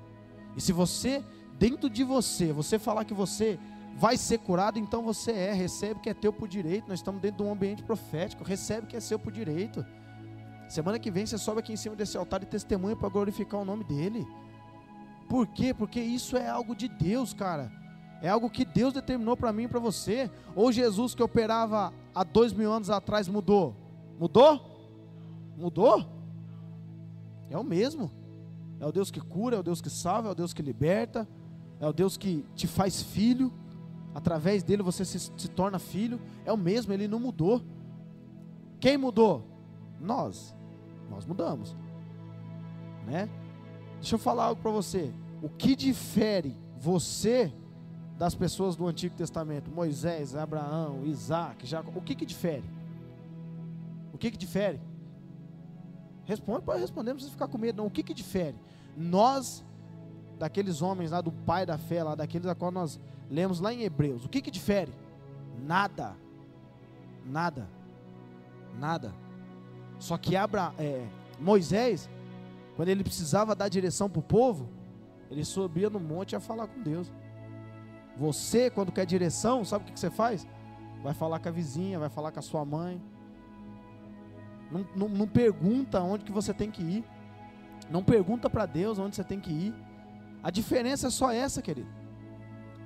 [0.57, 1.25] E se você,
[1.59, 3.59] dentro de você, você falar que você
[3.97, 6.89] vai ser curado, então você é, recebe que é teu por direito.
[6.89, 9.85] Nós estamos dentro de um ambiente profético, recebe que é seu por direito.
[10.69, 13.65] Semana que vem você sobe aqui em cima desse altar e testemunha para glorificar o
[13.65, 14.27] nome dele.
[15.29, 15.75] Por quê?
[15.75, 17.71] Porque isso é algo de Deus, cara.
[18.23, 20.31] É algo que Deus determinou para mim e para você.
[20.55, 23.75] Ou Jesus que operava há dois mil anos atrás mudou?
[24.19, 24.61] Mudou?
[25.57, 26.07] Mudou?
[27.51, 28.11] É o mesmo.
[28.81, 31.29] É o Deus que cura, é o Deus que salva, é o Deus que liberta,
[31.81, 33.53] é o Deus que te faz filho.
[34.15, 36.21] Através dele você se, se torna filho.
[36.45, 37.63] É o mesmo, ele não mudou.
[38.81, 39.45] Quem mudou?
[40.01, 40.56] Nós.
[41.11, 41.77] Nós mudamos.
[43.07, 43.29] Né?
[44.01, 45.12] Deixa eu falar algo para você.
[45.42, 47.53] O que difere você
[48.19, 49.71] das pessoas do Antigo Testamento?
[49.71, 51.90] Moisés, Abraão, Isaac, Jacó.
[51.95, 52.64] O que que difere?
[54.12, 54.81] O que que difere?
[56.25, 57.87] Responde, pode responder, não precisa ficar com medo, não.
[57.87, 58.57] O que que difere?
[58.97, 59.64] Nós,
[60.38, 62.99] daqueles homens lá do pai da fé, lá daqueles a qual nós
[63.31, 64.92] lemos lá em Hebreus, o que que difere?
[65.64, 66.16] Nada.
[67.25, 67.69] Nada.
[68.79, 69.14] Nada.
[69.99, 71.07] Só que Abra, é,
[71.39, 72.09] Moisés,
[72.77, 74.69] quando ele precisava dar direção para o povo,
[75.31, 77.13] ele subia no monte ia falar com Deus.
[78.17, 80.47] Você, quando quer direção, sabe o que, que você faz?
[81.03, 83.01] Vai falar com a vizinha, vai falar com a sua mãe.
[84.71, 87.05] Não, não, não pergunta onde que você tem que ir.
[87.91, 89.75] Não pergunta para Deus onde você tem que ir.
[90.43, 91.89] A diferença é só essa, querido.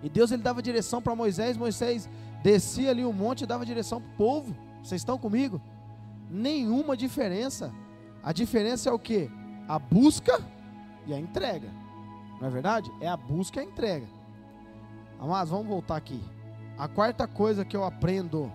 [0.02, 2.08] E Deus ele dava direção para Moisés, Moisés
[2.42, 4.56] descia ali o monte e dava direção para o povo.
[4.82, 5.60] Vocês estão comigo?
[6.30, 7.72] Nenhuma diferença.
[8.22, 9.30] A diferença é o que?
[9.68, 10.40] A busca
[11.06, 11.68] e a entrega.
[12.40, 12.90] Não é verdade?
[13.00, 14.06] É a busca e a entrega.
[15.18, 16.22] Amados, vamos voltar aqui.
[16.78, 18.50] A quarta coisa que eu aprendo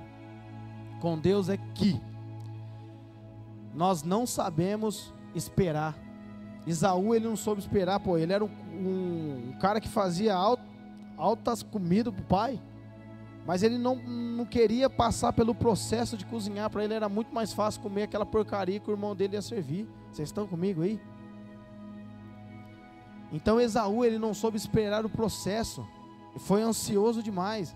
[0.99, 2.01] com Deus é que
[3.73, 5.95] nós não sabemos esperar.
[6.65, 10.59] Isaú ele não soube esperar, pô, ele era um, um, um cara que fazia alt,
[11.17, 12.59] altas comidas pro pai.
[13.45, 16.69] Mas ele não, não queria passar pelo processo de cozinhar.
[16.69, 19.87] Para ele era muito mais fácil comer aquela porcaria que o irmão dele ia servir.
[20.11, 20.99] Vocês estão comigo aí?
[23.31, 25.85] Então Esaú ele não soube esperar o processo.
[26.37, 27.75] Foi ansioso demais.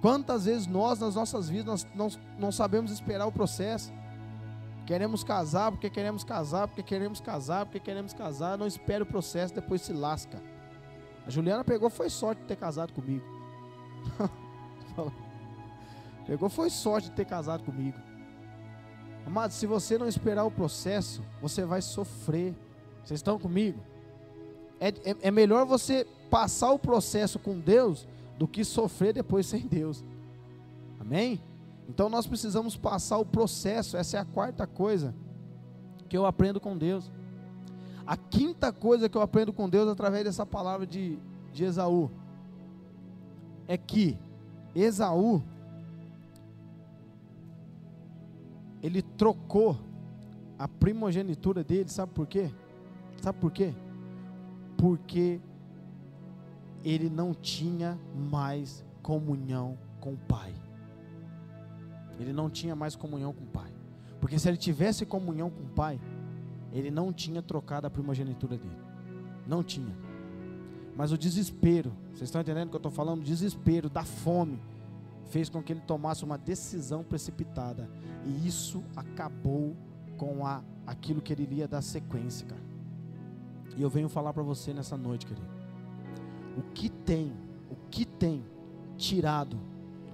[0.00, 3.92] Quantas vezes nós nas nossas vidas nós não, não sabemos esperar o processo?
[4.86, 9.54] Queremos casar porque queremos casar, porque queremos casar, porque queremos casar, não espera o processo,
[9.54, 10.42] depois se lasca.
[11.26, 13.24] A Juliana pegou, foi sorte de ter casado comigo.
[16.26, 17.98] Pegou foi sorte de ter casado comigo.
[19.26, 22.54] Amado, se você não esperar o processo, você vai sofrer.
[23.04, 23.80] Vocês estão comigo?
[24.80, 28.06] É, é, é, melhor você passar o processo com Deus
[28.38, 30.04] do que sofrer depois sem Deus.
[31.00, 31.40] Amém?
[31.88, 33.96] Então nós precisamos passar o processo.
[33.96, 35.14] Essa é a quarta coisa
[36.08, 37.10] que eu aprendo com Deus.
[38.06, 41.18] A quinta coisa que eu aprendo com Deus através dessa palavra de,
[41.52, 42.10] de Esaú
[43.66, 44.18] é que
[44.74, 45.42] Esaú,
[48.82, 49.78] ele trocou
[50.58, 52.50] a primogenitura dele, sabe por quê?
[53.22, 53.72] Sabe por quê?
[54.76, 55.40] Porque
[56.84, 60.54] ele não tinha mais comunhão com o Pai.
[62.18, 63.72] Ele não tinha mais comunhão com o Pai.
[64.20, 65.98] Porque se ele tivesse comunhão com o Pai,
[66.72, 68.76] ele não tinha trocado a primogenitura dele.
[69.46, 69.94] Não tinha.
[70.96, 73.20] Mas o desespero, vocês estão entendendo o que eu estou falando?
[73.20, 74.60] O desespero da fome
[75.26, 77.88] fez com que ele tomasse uma decisão precipitada.
[78.24, 79.76] E isso acabou
[80.16, 82.62] com a, aquilo que ele iria dar sequência, cara.
[83.76, 85.48] E eu venho falar para você nessa noite, querido.
[86.56, 87.32] O que tem,
[87.68, 88.44] o que tem
[88.96, 89.58] tirado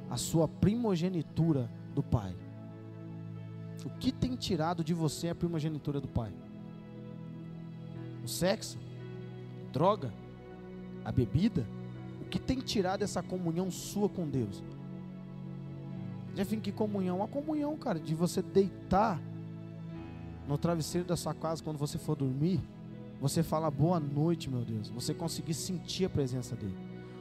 [0.08, 2.34] a sua primogenitura do Pai?
[3.84, 6.32] O que tem tirado de você a primogenitura do Pai?
[8.24, 8.78] O sexo?
[9.72, 10.12] Droga?
[11.10, 11.66] A bebida?
[12.20, 14.62] O que tem tirado essa comunhão sua com Deus?
[16.36, 17.20] Já vim que comunhão?
[17.20, 19.20] A comunhão, cara, de você deitar
[20.46, 22.60] no travesseiro da sua casa quando você for dormir,
[23.20, 24.88] você fala boa noite, meu Deus.
[24.90, 26.76] Você conseguir sentir a presença dele.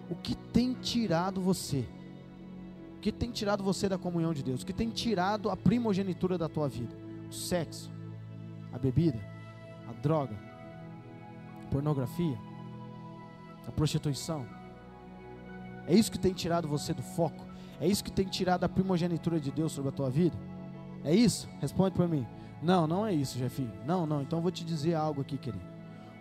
[0.07, 1.83] O que tem tirado você?
[2.95, 4.61] O que tem tirado você da comunhão de Deus?
[4.61, 6.95] O que tem tirado a primogenitura da tua vida?
[7.27, 7.89] O sexo,
[8.71, 9.19] a bebida,
[9.89, 10.37] a droga,
[11.63, 12.37] a pornografia,
[13.67, 14.45] a prostituição.
[15.87, 17.45] É isso que tem tirado você do foco?
[17.79, 20.37] É isso que tem tirado a primogenitura de Deus sobre a tua vida?
[21.03, 21.47] É isso?
[21.59, 22.27] Responde para mim.
[22.61, 23.71] Não, não é isso, Jefinho.
[23.85, 24.21] Não, não.
[24.21, 25.63] Então eu vou te dizer algo aqui, querido.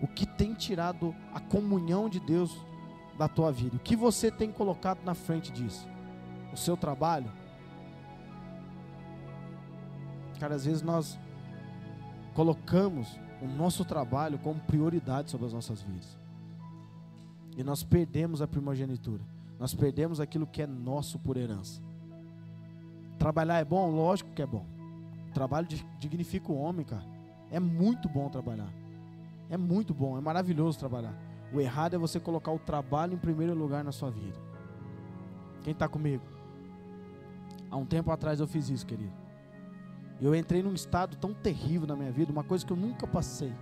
[0.00, 2.56] O que tem tirado a comunhão de Deus
[3.18, 3.76] da tua vida?
[3.76, 5.88] O que você tem colocado na frente disso?
[6.52, 7.30] o seu trabalho.
[10.38, 11.18] Cara, às vezes nós
[12.34, 16.17] colocamos o nosso trabalho como prioridade sobre as nossas vidas.
[17.58, 19.22] E nós perdemos a primogenitura.
[19.58, 21.82] Nós perdemos aquilo que é nosso por herança.
[23.18, 23.90] Trabalhar é bom?
[23.90, 24.64] Lógico que é bom.
[25.34, 25.66] Trabalho
[25.98, 27.04] dignifica o homem, cara.
[27.50, 28.72] É muito bom trabalhar.
[29.50, 31.18] É muito bom, é maravilhoso trabalhar.
[31.52, 34.38] O errado é você colocar o trabalho em primeiro lugar na sua vida.
[35.64, 36.22] Quem está comigo?
[37.68, 39.12] Há um tempo atrás eu fiz isso, querido.
[40.20, 43.52] Eu entrei num estado tão terrível na minha vida, uma coisa que eu nunca passei.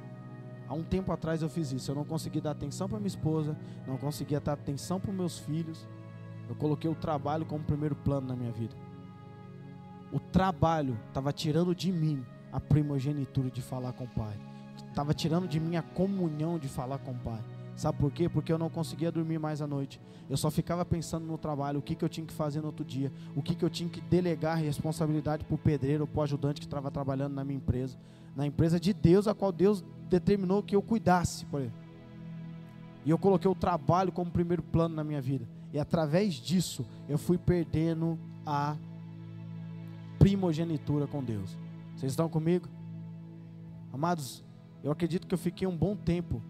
[0.68, 1.90] Há um tempo atrás eu fiz isso.
[1.90, 5.86] Eu não consegui dar atenção para minha esposa, não conseguia dar atenção para meus filhos.
[6.48, 8.74] Eu coloquei o trabalho como primeiro plano na minha vida.
[10.12, 14.38] O trabalho estava tirando de mim a primogenitura de falar com o Pai.
[14.88, 17.42] Estava tirando de mim a comunhão de falar com o Pai.
[17.76, 18.26] Sabe por quê?
[18.26, 20.00] Porque eu não conseguia dormir mais à noite.
[20.30, 22.84] Eu só ficava pensando no trabalho, o que, que eu tinha que fazer no outro
[22.84, 26.58] dia, o que, que eu tinha que delegar responsabilidade para o pedreiro, para o ajudante
[26.58, 27.98] que estava trabalhando na minha empresa,
[28.34, 31.44] na empresa de Deus, a qual Deus determinou que eu cuidasse.
[31.44, 31.70] Por.
[33.04, 35.46] E eu coloquei o trabalho como primeiro plano na minha vida.
[35.70, 38.74] E através disso, eu fui perdendo a
[40.18, 41.58] primogenitura com Deus.
[41.94, 42.68] Vocês estão comigo?
[43.92, 44.42] Amados,
[44.82, 46.42] eu acredito que eu fiquei um bom tempo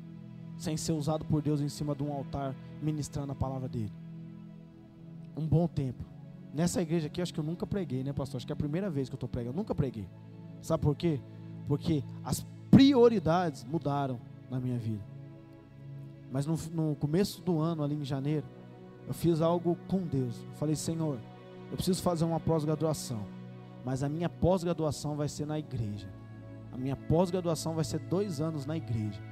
[0.57, 3.93] sem ser usado por Deus em cima de um altar ministrando a palavra dele.
[5.37, 6.05] Um bom tempo.
[6.55, 8.39] Nessa igreja aqui, acho que eu nunca preguei, né, pastor?
[8.39, 9.55] Acho que é a primeira vez que eu estou pregando.
[9.55, 10.09] Eu nunca preguei.
[10.63, 11.21] Sabe por quê?
[11.69, 14.19] Porque as prioridades mudaram
[14.51, 15.03] na minha vida.
[16.33, 18.47] Mas no, no começo do ano, ali em janeiro,
[19.07, 20.37] eu fiz algo com Deus.
[20.37, 21.19] Eu falei, Senhor,
[21.71, 23.21] eu preciso fazer uma pós-graduação.
[23.85, 26.09] Mas a minha pós-graduação vai ser na igreja.
[26.73, 29.23] A minha pós-graduação vai ser dois anos na igreja.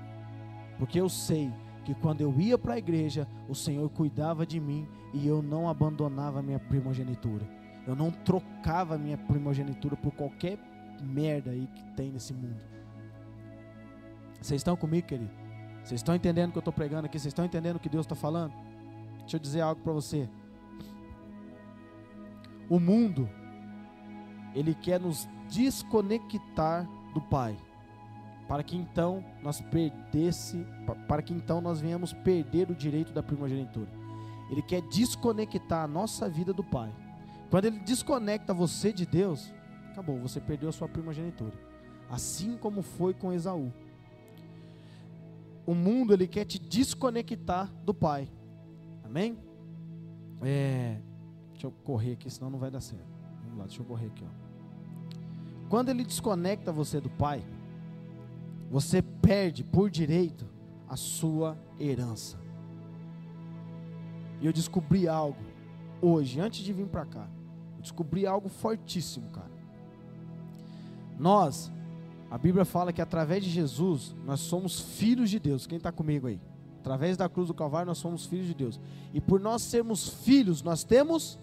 [0.79, 1.53] Porque eu sei
[1.85, 5.69] que quando eu ia para a igreja, o Senhor cuidava de mim e eu não
[5.69, 7.47] abandonava a minha primogenitura.
[7.87, 10.59] Eu não trocava a minha primogenitura por qualquer
[11.03, 12.63] merda aí que tem nesse mundo.
[14.41, 15.31] Vocês estão comigo, querido?
[15.83, 17.19] Vocês estão entendendo o que eu estou pregando aqui?
[17.19, 18.55] Vocês estão entendendo o que Deus está falando?
[19.21, 20.29] Deixa eu dizer algo para você.
[22.69, 23.29] O mundo,
[24.55, 27.57] ele quer nos desconectar do Pai
[28.49, 30.67] para que então nós perdesse,
[31.09, 33.89] para que então nós venhamos perder o direito da primogenitura.
[34.51, 36.93] Ele quer desconectar a nossa vida do Pai.
[37.51, 39.53] Quando ele desconecta você de Deus,
[39.91, 41.55] acabou, você perdeu a sua primogenitura.
[42.11, 43.73] Assim como foi com Esaú.
[45.67, 48.29] O mundo ele quer te desconectar do Pai.
[49.03, 49.39] Amém?
[50.43, 51.01] É,
[51.53, 53.07] deixa eu correr aqui, senão não vai dar certo.
[53.45, 54.45] Vamos lá, deixa eu correr aqui, ó.
[55.71, 57.43] Quando ele desconecta você do Pai,
[58.71, 60.47] você perde por direito
[60.89, 62.39] a sua herança.
[64.41, 65.39] E eu descobri algo
[66.01, 67.29] hoje, antes de vir para cá.
[67.77, 69.51] Eu descobri algo fortíssimo, cara.
[71.19, 71.73] Nós,
[72.31, 75.67] a Bíblia fala que através de Jesus, nós somos filhos de Deus.
[75.67, 76.41] Quem está comigo aí?
[76.81, 78.79] Através da cruz do Calvário, nós somos filhos de Deus.
[79.13, 81.39] E por nós sermos filhos, nós temos.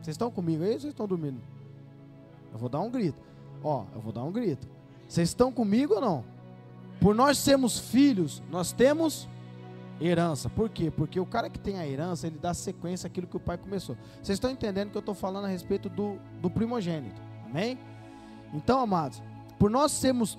[0.00, 1.40] Vocês estão comigo aí ou vocês estão dormindo?
[2.52, 3.20] Eu vou dar um grito.
[3.64, 4.68] Ó, eu vou dar um grito.
[5.12, 6.24] Vocês estão comigo ou não?
[6.98, 9.28] Por nós sermos filhos, nós temos
[10.00, 10.48] herança.
[10.48, 10.90] Por quê?
[10.90, 13.94] Porque o cara que tem a herança, ele dá sequência àquilo que o pai começou.
[14.22, 17.20] Vocês estão entendendo que eu estou falando a respeito do, do primogênito.
[17.44, 17.78] Amém?
[18.54, 19.22] Então, amados,
[19.58, 20.38] por nós sermos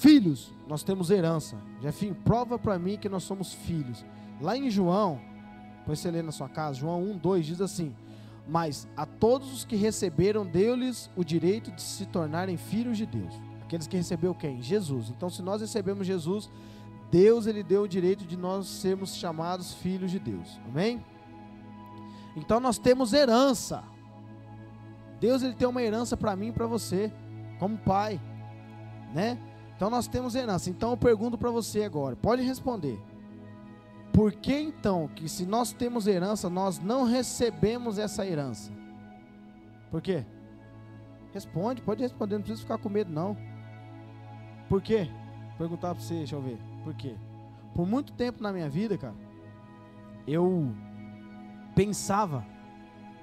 [0.00, 1.56] filhos, nós temos herança.
[1.80, 4.04] Jefinho, prova para mim que nós somos filhos.
[4.40, 5.20] Lá em João,
[5.78, 7.94] depois você lê na sua casa, João 1, 2 diz assim:
[8.48, 13.51] Mas a todos os que receberam, deu-lhes o direito de se tornarem filhos de Deus.
[13.72, 14.60] Aqueles que recebeu quem?
[14.60, 15.08] Jesus.
[15.08, 16.50] Então, se nós recebemos Jesus,
[17.10, 20.60] Deus ele deu o direito de nós sermos chamados filhos de Deus.
[20.68, 21.02] Amém?
[22.36, 23.82] Então nós temos herança.
[25.18, 27.10] Deus ele tem uma herança para mim e para você,
[27.58, 28.20] como pai,
[29.14, 29.38] né?
[29.74, 30.68] Então nós temos herança.
[30.68, 33.00] Então eu pergunto para você agora, pode responder.
[34.12, 38.70] Por que então que se nós temos herança, nós não recebemos essa herança?
[39.90, 40.26] Por quê?
[41.32, 43.34] Responde, pode responder, não precisa ficar com medo não.
[44.68, 45.08] Por quê?
[45.50, 46.58] Vou perguntar para você, deixa eu ver.
[46.82, 47.14] Por quê?
[47.74, 49.14] Por muito tempo na minha vida, cara,
[50.26, 50.72] eu
[51.74, 52.44] pensava,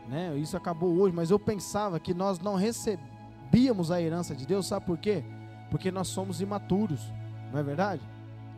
[0.07, 0.35] né?
[0.37, 4.85] Isso acabou hoje, mas eu pensava que nós não recebíamos a herança de Deus, sabe
[4.85, 5.23] por quê?
[5.69, 7.13] Porque nós somos imaturos,
[7.51, 8.01] não é verdade?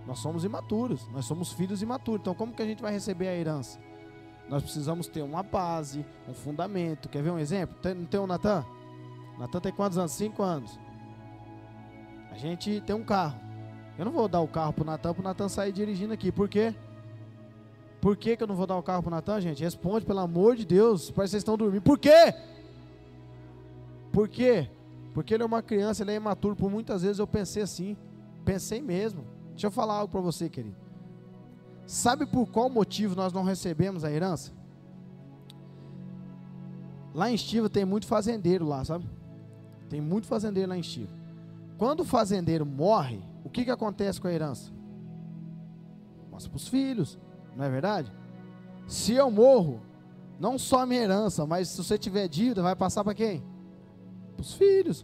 [0.07, 2.21] Nós somos imaturos, nós somos filhos imaturos.
[2.21, 3.79] Então, como que a gente vai receber a herança?
[4.49, 7.07] Nós precisamos ter uma base, um fundamento.
[7.07, 7.77] Quer ver um exemplo?
[7.81, 8.65] Tem, não tem o Natan?
[9.37, 10.11] Natan tem quantos anos?
[10.11, 10.77] Cinco anos.
[12.31, 13.39] A gente tem um carro.
[13.97, 16.31] Eu não vou dar o carro pro Natan, pro Natan sair dirigindo aqui.
[16.31, 16.73] Por quê?
[17.99, 19.61] Por que, que eu não vou dar o carro pro Natan, gente?
[19.61, 21.11] Responde, pelo amor de Deus.
[21.11, 21.83] Parece que vocês estão dormindo.
[21.83, 22.33] Por quê?
[24.11, 24.67] Por quê?
[25.13, 26.55] Porque ele é uma criança, ele é imaturo.
[26.55, 27.95] Por muitas vezes eu pensei assim.
[28.43, 29.23] Pensei mesmo.
[29.51, 30.75] Deixa eu falar algo para você, querido.
[31.85, 34.51] Sabe por qual motivo nós não recebemos a herança?
[37.13, 39.05] Lá em Estiva tem muito fazendeiro lá, sabe?
[39.89, 41.20] Tem muito fazendeiro lá em Estiva.
[41.81, 44.71] Quando o fazendeiro morre, o que, que acontece com a herança?
[46.29, 47.17] Passa para os filhos,
[47.55, 48.13] não é verdade?
[48.85, 49.81] Se eu morro,
[50.39, 53.43] não só a minha herança, mas se você tiver dívida, vai passar para quem?
[54.35, 55.03] Para os filhos.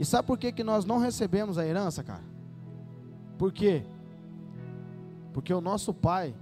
[0.00, 2.24] E sabe por que, que nós não recebemos a herança, cara?
[3.38, 3.84] Por quê?
[5.32, 6.34] Porque o nosso pai,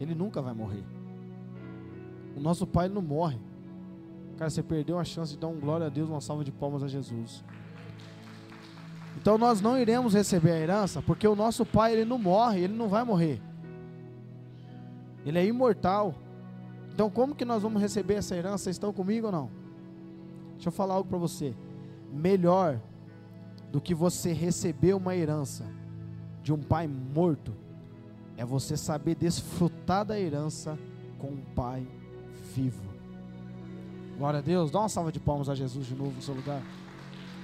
[0.00, 0.84] ele nunca vai morrer.
[2.34, 3.38] O nosso pai não morre.
[4.36, 6.82] Cara, você perdeu a chance de dar um glória a Deus, uma salva de palmas
[6.82, 7.44] a Jesus.
[9.26, 12.74] Então nós não iremos receber a herança, porque o nosso pai ele não morre, ele
[12.74, 13.42] não vai morrer.
[15.24, 16.14] Ele é imortal.
[16.94, 18.58] Então como que nós vamos receber essa herança?
[18.58, 19.50] Vocês estão comigo ou não?
[20.52, 21.56] Deixa eu falar algo para você.
[22.12, 22.80] Melhor
[23.72, 25.64] do que você receber uma herança
[26.40, 27.52] de um pai morto,
[28.36, 30.78] é você saber desfrutar da herança
[31.18, 31.84] com um pai
[32.54, 32.84] vivo.
[34.16, 34.70] Glória a Deus.
[34.70, 36.62] Dá uma salva de palmas a Jesus de novo no seu lugar.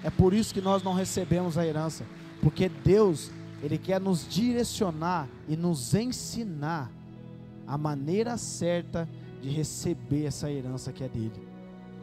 [0.05, 2.05] É por isso que nós não recebemos a herança,
[2.41, 3.31] porque Deus,
[3.62, 6.91] ele quer nos direcionar e nos ensinar
[7.67, 9.09] a maneira certa
[9.41, 11.49] de receber essa herança que é dele.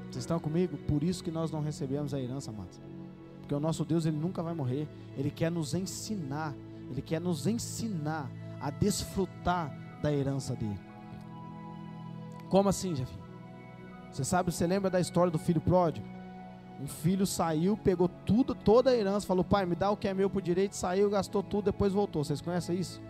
[0.10, 0.78] Vocês estão comigo?
[0.78, 2.80] Por isso que nós não recebemos a herança, amados.
[3.40, 4.88] Porque o nosso Deus, ele nunca vai morrer.
[5.18, 6.56] Ele quer nos ensinar
[6.90, 10.80] ele quer nos ensinar a desfrutar da herança dele.
[12.50, 13.12] Como assim, Jeff?
[14.12, 16.06] Você sabe, você lembra da história do filho pródigo?
[16.82, 20.14] Um filho saiu, pegou tudo, toda a herança, falou: Pai, me dá o que é
[20.14, 22.24] meu por direito, saiu, gastou tudo, depois voltou.
[22.24, 23.02] Vocês conhecem isso?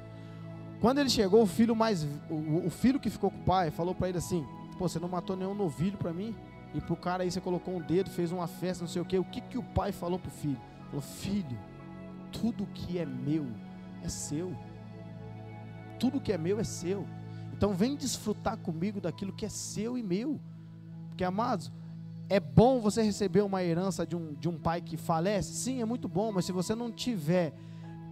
[0.82, 2.04] Quando ele chegou, o filho mais.
[2.30, 4.46] O, o filho que ficou com o pai falou para ele assim:
[4.78, 6.36] Pô, você não matou nenhum novilho para mim?
[6.74, 9.18] E pro cara aí você colocou um dedo, fez uma festa, não sei o que.
[9.20, 10.60] O que, que o pai falou pro filho?
[10.88, 11.58] Falou: Filho,
[12.32, 13.46] tudo que é meu
[14.04, 14.56] é seu.
[16.00, 17.06] Tudo que é meu é seu.
[17.54, 20.40] Então vem desfrutar comigo daquilo que é seu e meu.
[21.10, 21.70] Porque, amados,
[22.30, 25.52] é bom você receber uma herança de um, de um pai que falece?
[25.54, 27.54] Sim, é muito bom, mas se você não tiver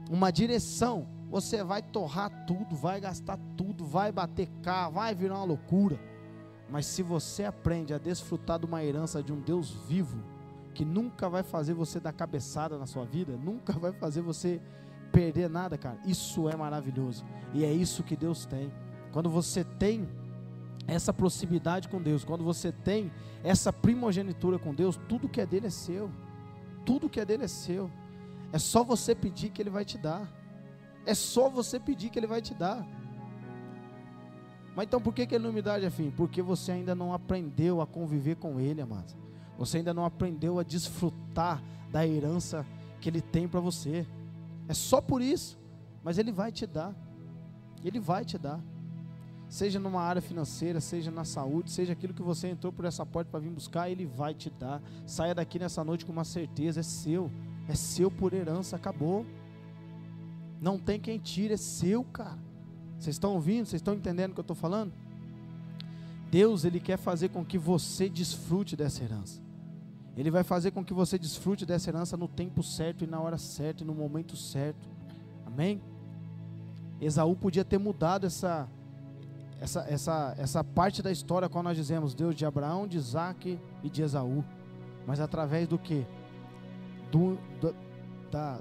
[0.09, 5.43] uma direção, você vai torrar tudo, vai gastar tudo, vai bater carro, vai virar uma
[5.43, 5.99] loucura.
[6.69, 10.17] Mas se você aprende a desfrutar de uma herança de um Deus vivo,
[10.73, 14.59] que nunca vai fazer você dar cabeçada na sua vida, nunca vai fazer você
[15.11, 15.99] perder nada, cara.
[16.05, 17.23] Isso é maravilhoso.
[17.53, 18.71] E é isso que Deus tem.
[19.11, 20.07] Quando você tem
[20.87, 23.11] essa proximidade com Deus, quando você tem
[23.43, 26.09] essa primogenitura com Deus, tudo que é dele é seu.
[26.85, 27.91] Tudo que é dele é seu.
[28.51, 30.31] É só você pedir que ele vai te dar.
[31.05, 32.85] É só você pedir que ele vai te dar.
[34.75, 36.11] Mas então por que, que ele não me dá, Jefim?
[36.11, 39.13] Porque você ainda não aprendeu a conviver com ele, amado.
[39.57, 41.61] Você ainda não aprendeu a desfrutar
[41.91, 42.65] da herança
[43.01, 44.05] que ele tem para você.
[44.67, 45.57] É só por isso.
[46.03, 46.95] Mas Ele vai te dar.
[47.83, 48.61] Ele vai te dar.
[49.49, 53.31] Seja numa área financeira, seja na saúde, seja aquilo que você entrou por essa porta
[53.31, 54.81] para vir buscar, Ele vai te dar.
[55.05, 57.31] Saia daqui nessa noite com uma certeza: é seu.
[57.67, 59.25] É seu por herança, acabou.
[60.59, 62.37] Não tem quem tire, é seu, cara.
[62.97, 63.65] Vocês estão ouvindo?
[63.65, 64.91] Vocês estão entendendo o que eu estou falando?
[66.29, 69.41] Deus, Ele quer fazer com que você desfrute dessa herança.
[70.17, 73.37] Ele vai fazer com que você desfrute dessa herança no tempo certo e na hora
[73.37, 74.89] certa e no momento certo.
[75.45, 75.79] Amém?
[76.99, 78.67] Esaú podia ter mudado essa,
[79.59, 83.89] essa, essa, essa parte da história quando nós dizemos Deus de Abraão, de Isaac e
[83.89, 84.43] de Esaú.
[85.05, 86.05] Mas através do que?
[87.11, 87.75] Do, do,
[88.31, 88.59] da,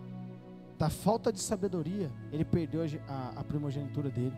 [0.78, 4.34] da falta de sabedoria, ele perdeu a, a primogenitura dele.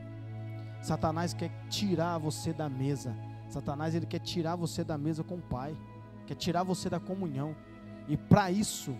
[0.81, 3.15] Satanás quer tirar você da mesa.
[3.49, 5.77] Satanás ele quer tirar você da mesa com o Pai,
[6.27, 7.55] quer tirar você da comunhão.
[8.09, 8.97] E para isso,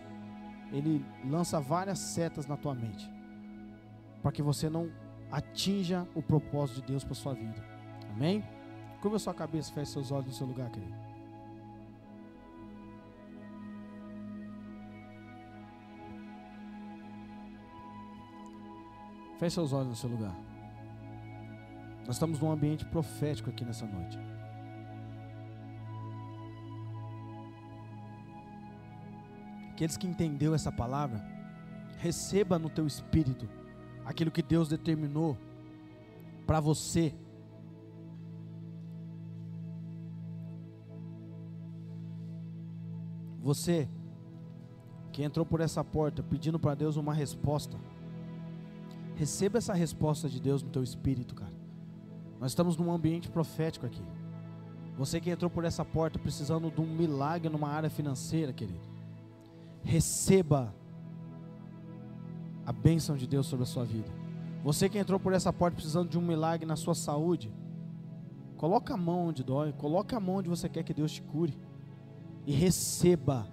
[0.73, 3.11] ele lança várias setas na tua mente,
[4.23, 4.91] para que você não
[5.31, 7.63] atinja o propósito de Deus para sua vida.
[8.11, 8.45] Amém?
[9.01, 10.95] Curva a sua cabeça, feche seus olhos no seu lugar, querido.
[19.39, 20.35] Feche seus olhos no seu lugar.
[22.07, 24.19] Nós estamos num ambiente profético aqui nessa noite.
[29.71, 31.25] Aqueles que entendeu essa palavra,
[31.99, 33.49] receba no teu espírito
[34.09, 35.37] aquilo que Deus determinou
[36.47, 37.15] para você.
[43.43, 43.87] Você
[45.13, 47.77] que entrou por essa porta pedindo para Deus uma resposta,
[49.15, 51.53] receba essa resposta de Deus no teu espírito, cara.
[52.41, 54.03] Nós estamos num ambiente profético aqui.
[54.97, 58.81] Você que entrou por essa porta precisando de um milagre numa área financeira, querido,
[59.85, 60.75] receba
[62.69, 64.11] a bênção de Deus sobre a sua vida.
[64.63, 67.51] Você que entrou por essa porta precisando de um milagre na sua saúde,
[68.59, 71.57] coloca a mão onde dói, coloca a mão onde você quer que Deus te cure
[72.47, 73.49] e receba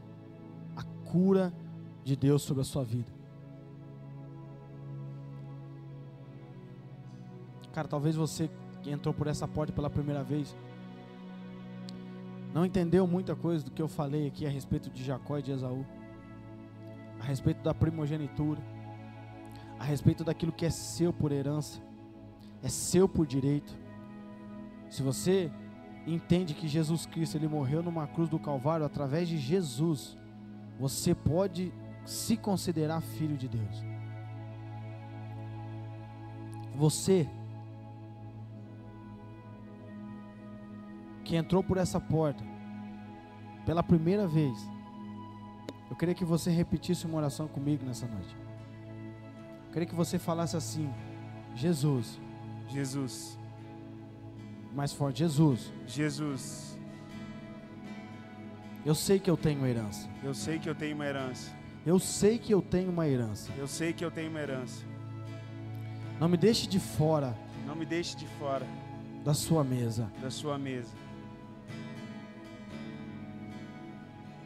[0.75, 1.53] a cura
[2.03, 3.09] de Deus sobre a sua vida.
[7.71, 8.49] Cara, talvez você
[8.83, 10.53] que entrou por essa porta pela primeira vez
[12.53, 15.53] não entendeu muita coisa do que eu falei aqui a respeito de Jacó e de
[15.53, 15.85] Esaú,
[17.17, 18.74] a respeito da primogenitura
[19.79, 21.81] a respeito daquilo que é seu por herança,
[22.63, 23.73] é seu por direito.
[24.89, 25.51] Se você
[26.07, 30.17] entende que Jesus Cristo ele morreu numa cruz do Calvário através de Jesus,
[30.79, 31.73] você pode
[32.05, 33.83] se considerar filho de Deus.
[36.75, 37.29] Você
[41.23, 42.43] que entrou por essa porta
[43.65, 44.57] pela primeira vez,
[45.89, 48.45] eu queria que você repetisse uma oração comigo nessa noite
[49.75, 50.89] queria que você falasse assim:
[51.53, 52.17] Jesus.
[52.69, 53.37] Jesus.
[54.73, 55.73] Mais forte, Jesus.
[55.85, 56.79] Jesus.
[58.85, 60.09] Eu sei que eu tenho uma herança.
[60.23, 61.51] Eu sei que eu tenho uma herança.
[61.85, 63.51] Eu sei que eu tenho uma herança.
[63.57, 64.85] Eu sei que eu tenho uma herança.
[66.19, 67.35] Não me deixe de fora.
[67.67, 68.65] Não me deixe de fora
[69.25, 70.09] da sua mesa.
[70.21, 70.93] Da sua mesa.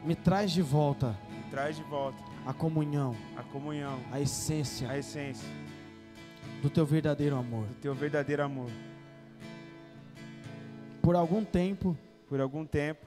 [0.04, 1.16] Me traz de volta.
[1.30, 5.48] Me traz de volta a comunhão, a comunhão, a essência, a essência.
[6.62, 8.70] Do teu verdadeiro amor, do teu verdadeiro amor.
[11.02, 11.96] Por algum tempo,
[12.28, 13.06] por algum tempo,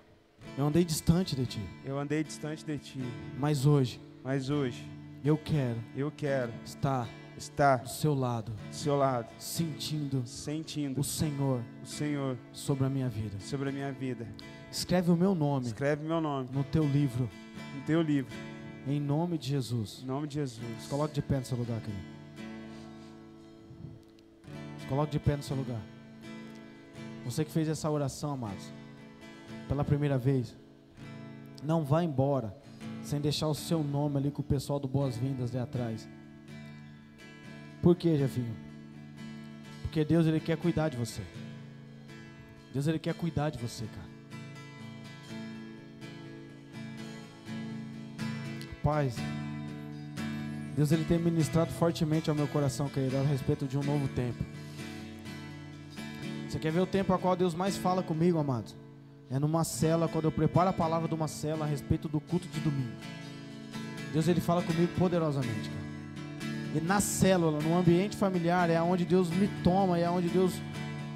[0.57, 1.61] eu andei distante de ti.
[1.85, 2.99] Eu andei distante de ti.
[3.37, 4.89] Mas hoje, mas hoje,
[5.23, 11.03] eu quero, eu quero estar estar do seu lado, do seu lado, sentindo, sentindo o
[11.03, 14.27] Senhor, o Senhor sobre a minha vida, sobre a minha vida.
[14.71, 17.29] Escreve o meu nome, escreve meu nome no teu livro,
[17.75, 18.31] no teu livro
[18.87, 20.01] em nome de Jesus.
[20.03, 20.87] Em nome de Jesus.
[20.89, 22.13] Coloque de pé no seu lugar, querido.
[24.87, 25.81] Coloque de pé no seu lugar.
[27.25, 28.71] Você que fez essa oração, amados,
[29.67, 30.55] pela primeira vez,
[31.63, 32.55] não vá embora
[33.01, 36.07] sem deixar o seu nome ali com o pessoal do Boas-Vindas ali atrás.
[37.81, 38.55] Por quê, Jefinho?
[39.81, 41.21] Porque Deus ele quer cuidar de você.
[42.73, 44.12] Deus ele quer cuidar de você, cara.
[48.83, 49.15] Paz.
[50.75, 54.43] Deus ele tem ministrado fortemente ao meu coração, querido, a respeito de um novo tempo.
[56.47, 58.75] Você quer ver o tempo a qual Deus mais fala comigo, amados?
[59.31, 62.47] É numa cela, quando eu preparo a palavra de uma cela a respeito do culto
[62.47, 62.93] de domingo.
[64.11, 65.83] Deus ele fala comigo poderosamente, cara.
[66.75, 70.53] E na célula, no ambiente familiar, é onde Deus me toma, é onde Deus.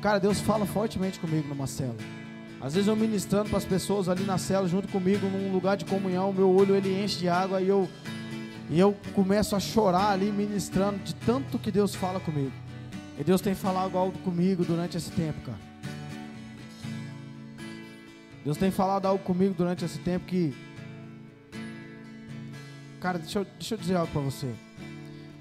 [0.02, 2.17] Cara, Deus fala fortemente comigo numa célula.
[2.60, 5.86] Às vezes eu ministrando para as pessoas ali na cela junto comigo, num lugar de
[5.86, 7.88] comunhão, meu olho ele enche de água e eu
[8.70, 12.52] e eu começo a chorar ali ministrando de tanto que Deus fala comigo.
[13.18, 15.60] E Deus tem falado algo comigo durante esse tempo, cara.
[18.44, 20.54] Deus tem falado algo comigo durante esse tempo que
[23.00, 24.54] Cara, deixa eu, deixa eu dizer algo para você.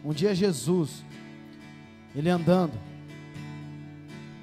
[0.04, 1.04] Um dia Jesus
[2.14, 2.72] ele andando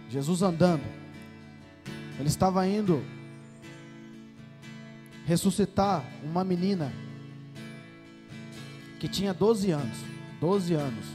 [0.10, 1.03] Jesus andando
[2.20, 3.04] ele estava indo
[5.26, 6.92] ressuscitar uma menina
[9.00, 9.98] que tinha 12 anos.
[10.40, 11.06] 12 anos.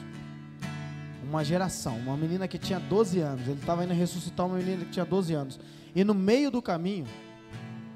[1.26, 1.96] Uma geração.
[1.98, 3.46] Uma menina que tinha 12 anos.
[3.46, 5.60] Ele estava indo ressuscitar uma menina que tinha 12 anos.
[5.94, 7.06] E no meio do caminho,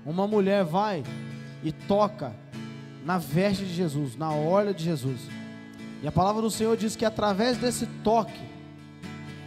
[0.04, 1.02] uma mulher vai
[1.62, 2.34] e toca
[3.04, 5.20] na veste de Jesus, na orla de Jesus.
[6.02, 8.40] E a palavra do Senhor diz que através desse toque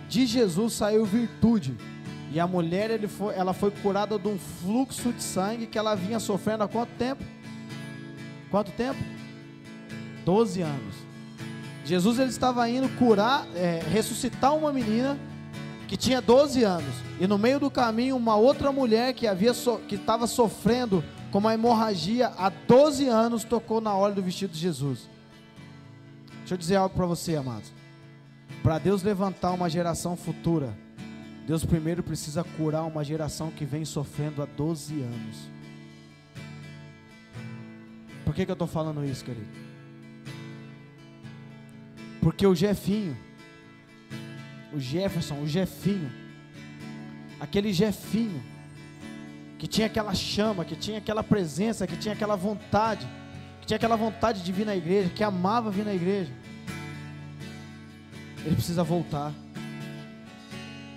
[0.07, 1.75] de Jesus saiu virtude.
[2.31, 5.95] E a mulher ele foi, ela foi curada de um fluxo de sangue que ela
[5.95, 7.23] vinha sofrendo há quanto tempo?
[8.49, 8.99] Quanto tempo?
[10.25, 10.95] 12 anos.
[11.85, 15.17] Jesus ele estava indo curar, é, ressuscitar uma menina
[15.87, 16.95] que tinha 12 anos.
[17.19, 21.37] E no meio do caminho, uma outra mulher que havia so, que estava sofrendo com
[21.37, 25.07] uma hemorragia há 12 anos tocou na orla do vestido de Jesus.
[26.39, 27.71] Deixa eu dizer algo para você, amados.
[28.63, 30.75] Para Deus levantar uma geração futura,
[31.45, 35.49] Deus primeiro precisa curar uma geração que vem sofrendo há 12 anos.
[38.25, 39.47] Por que, que eu estou falando isso, querido?
[42.19, 43.15] Porque o Jefinho,
[44.73, 46.11] o Jefferson, o Jefinho,
[47.39, 48.43] aquele Jefinho,
[49.59, 53.07] que tinha aquela chama, que tinha aquela presença, que tinha aquela vontade,
[53.61, 56.33] que tinha aquela vontade de vir na igreja, que amava vir na igreja,
[58.43, 59.31] ele precisa voltar.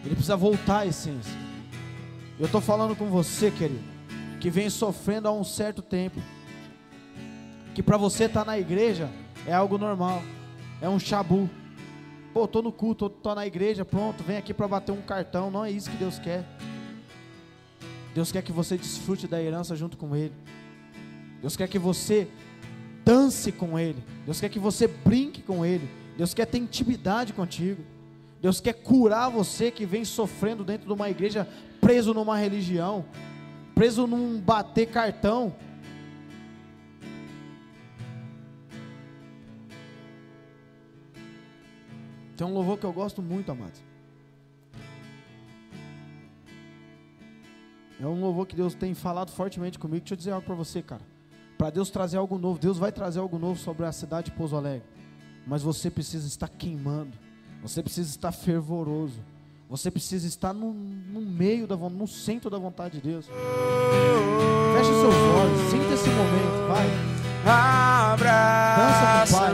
[0.09, 1.37] Ele precisa voltar à essência.
[2.41, 3.85] Eu estou falando com você, querido,
[4.41, 6.19] que vem sofrendo há um certo tempo.
[7.75, 9.11] Que para você estar tá na igreja
[9.47, 10.23] é algo normal.
[10.81, 11.51] É um chabu.
[12.33, 15.51] Pô, tô no culto, tô na igreja, pronto, vem aqui para bater um cartão.
[15.51, 16.43] Não é isso que Deus quer.
[18.15, 20.33] Deus quer que você desfrute da herança junto com Ele.
[21.43, 22.29] Deus quer que você
[23.05, 24.03] dance com Ele.
[24.25, 25.87] Deus quer que você brinque com Ele.
[26.17, 27.85] Deus quer ter intimidade contigo.
[28.41, 31.49] Deus quer curar você que vem sofrendo dentro de uma igreja,
[31.81, 33.05] preso numa religião,
[33.75, 35.55] preso num bater cartão.
[42.37, 43.83] Tem um louvor que eu gosto muito, amados.
[48.01, 50.01] É um louvor que Deus tem falado fortemente comigo.
[50.03, 51.03] Deixa eu dizer algo para você, cara.
[51.57, 54.55] Para Deus trazer algo novo, Deus vai trazer algo novo sobre a cidade de Pouso
[54.55, 54.87] Alegre.
[55.45, 57.19] Mas você precisa estar queimando.
[57.63, 59.21] Você precisa estar fervoroso.
[59.69, 63.27] Você precisa estar no, no meio da no centro da vontade de Deus.
[63.27, 66.87] Feche seus olhos, sinta esse momento, vai.
[68.77, 69.53] Dança com o Pai.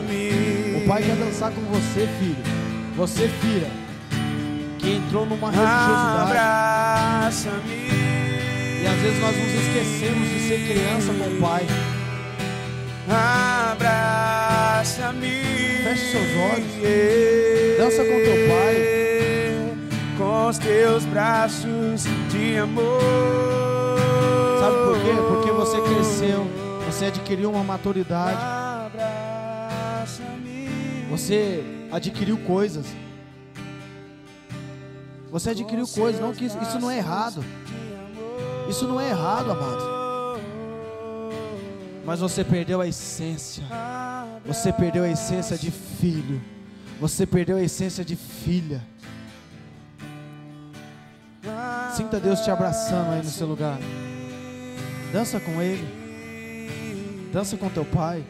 [0.77, 2.45] O Pai quer dançar com você, filho.
[2.97, 3.69] Você, filha,
[4.79, 6.31] que entrou numa religiosidade.
[8.83, 11.67] E às vezes nós nos esquecemos de ser criança com o Pai.
[13.73, 15.44] Abraça-me.
[15.95, 17.79] Feche seus olhos.
[17.79, 19.77] Dança com teu pai.
[20.19, 23.01] Com os teus braços de amor.
[24.59, 25.13] Sabe por quê?
[25.29, 26.47] Porque você cresceu.
[26.87, 28.41] Você adquiriu uma maturidade.
[31.11, 32.87] Você adquiriu coisas.
[35.31, 36.21] Você adquiriu coisas.
[36.21, 37.45] Não que isso, não é errado.
[38.69, 39.85] Isso não é errado, amados.
[42.05, 43.63] Mas você perdeu a essência.
[44.47, 46.41] Você perdeu a essência de filho.
[47.01, 48.83] Você perdeu a essência de filha.
[51.97, 53.79] Sinta Deus te abraçando aí no seu lugar.
[55.13, 57.31] Dança com Ele.
[57.33, 58.25] Dança com teu Pai.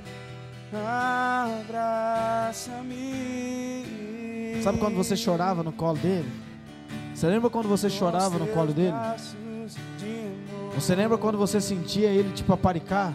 [4.62, 6.30] Sabe quando você chorava no colo dele?
[7.14, 8.96] Você lembra quando você chorava no colo dele?
[10.74, 13.12] Você lembra quando você sentia ele te paparicar?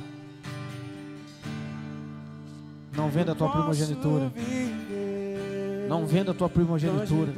[2.99, 4.29] Não venda a tua primogenitura.
[5.87, 7.31] Não venda a tua primogenitura.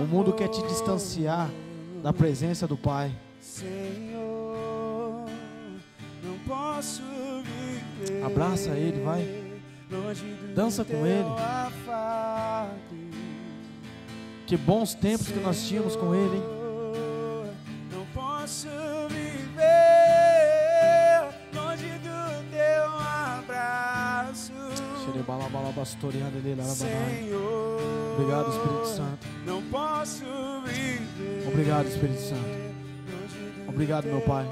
[0.00, 1.48] O mundo quer te distanciar
[2.02, 3.12] da presença do Pai.
[8.26, 9.24] Abraça Ele, vai.
[10.52, 11.28] Dança com Ele.
[14.48, 16.63] Que bons tempos que nós tínhamos com Ele, hein?
[26.64, 27.80] Senhor,
[28.18, 29.26] Obrigado, Espírito Santo.
[29.46, 30.24] não posso
[30.64, 31.48] viver.
[31.48, 32.64] Obrigado, Espírito Santo.
[33.68, 34.46] Obrigado, meu Pai.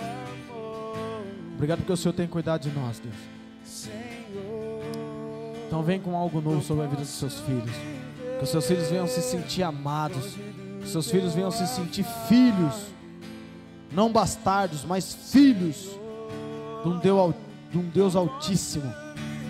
[1.55, 3.89] Obrigado porque o Senhor tem cuidado de nós, Deus.
[5.67, 7.71] Então vem com algo novo sobre a vida dos seus filhos.
[8.39, 10.35] Que os seus filhos venham se sentir amados.
[10.79, 12.75] Que os seus filhos venham se sentir filhos.
[13.93, 15.89] Não bastardos, mas filhos
[16.83, 17.35] de um Deus,
[17.71, 18.93] de um Deus altíssimo.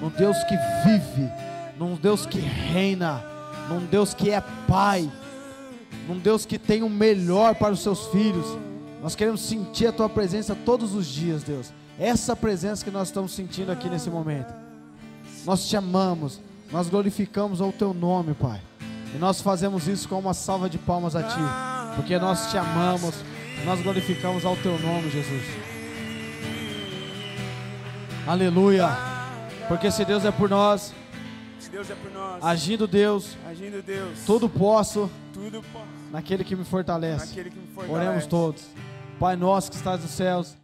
[0.01, 1.31] Num Deus que vive.
[1.83, 3.25] Num Deus que reina.
[3.69, 5.11] Num Deus que é Pai.
[6.07, 8.47] Num Deus que tem o melhor para os seus filhos.
[9.03, 11.73] Nós queremos sentir a tua presença todos os dias, Deus.
[11.99, 14.55] essa presença que nós estamos sentindo aqui nesse momento.
[15.45, 18.61] Nós te amamos, nós glorificamos o teu nome, Pai.
[19.13, 23.13] E nós fazemos isso com uma salva de palmas a ti, porque nós te amamos,
[23.65, 25.43] nós glorificamos ao teu nome, Jesus.
[28.25, 28.89] Aleluia.
[29.67, 30.95] Porque se Deus é por nós,
[31.73, 36.67] Deus é por nós, agindo Deus, agindo Deus, tudo posso tudo posso naquele que me
[36.67, 37.29] fortalece.
[37.29, 37.95] naquele que me fortalece.
[37.95, 38.63] Oremos todos.
[39.19, 40.55] Pai nosso que estás nos céus,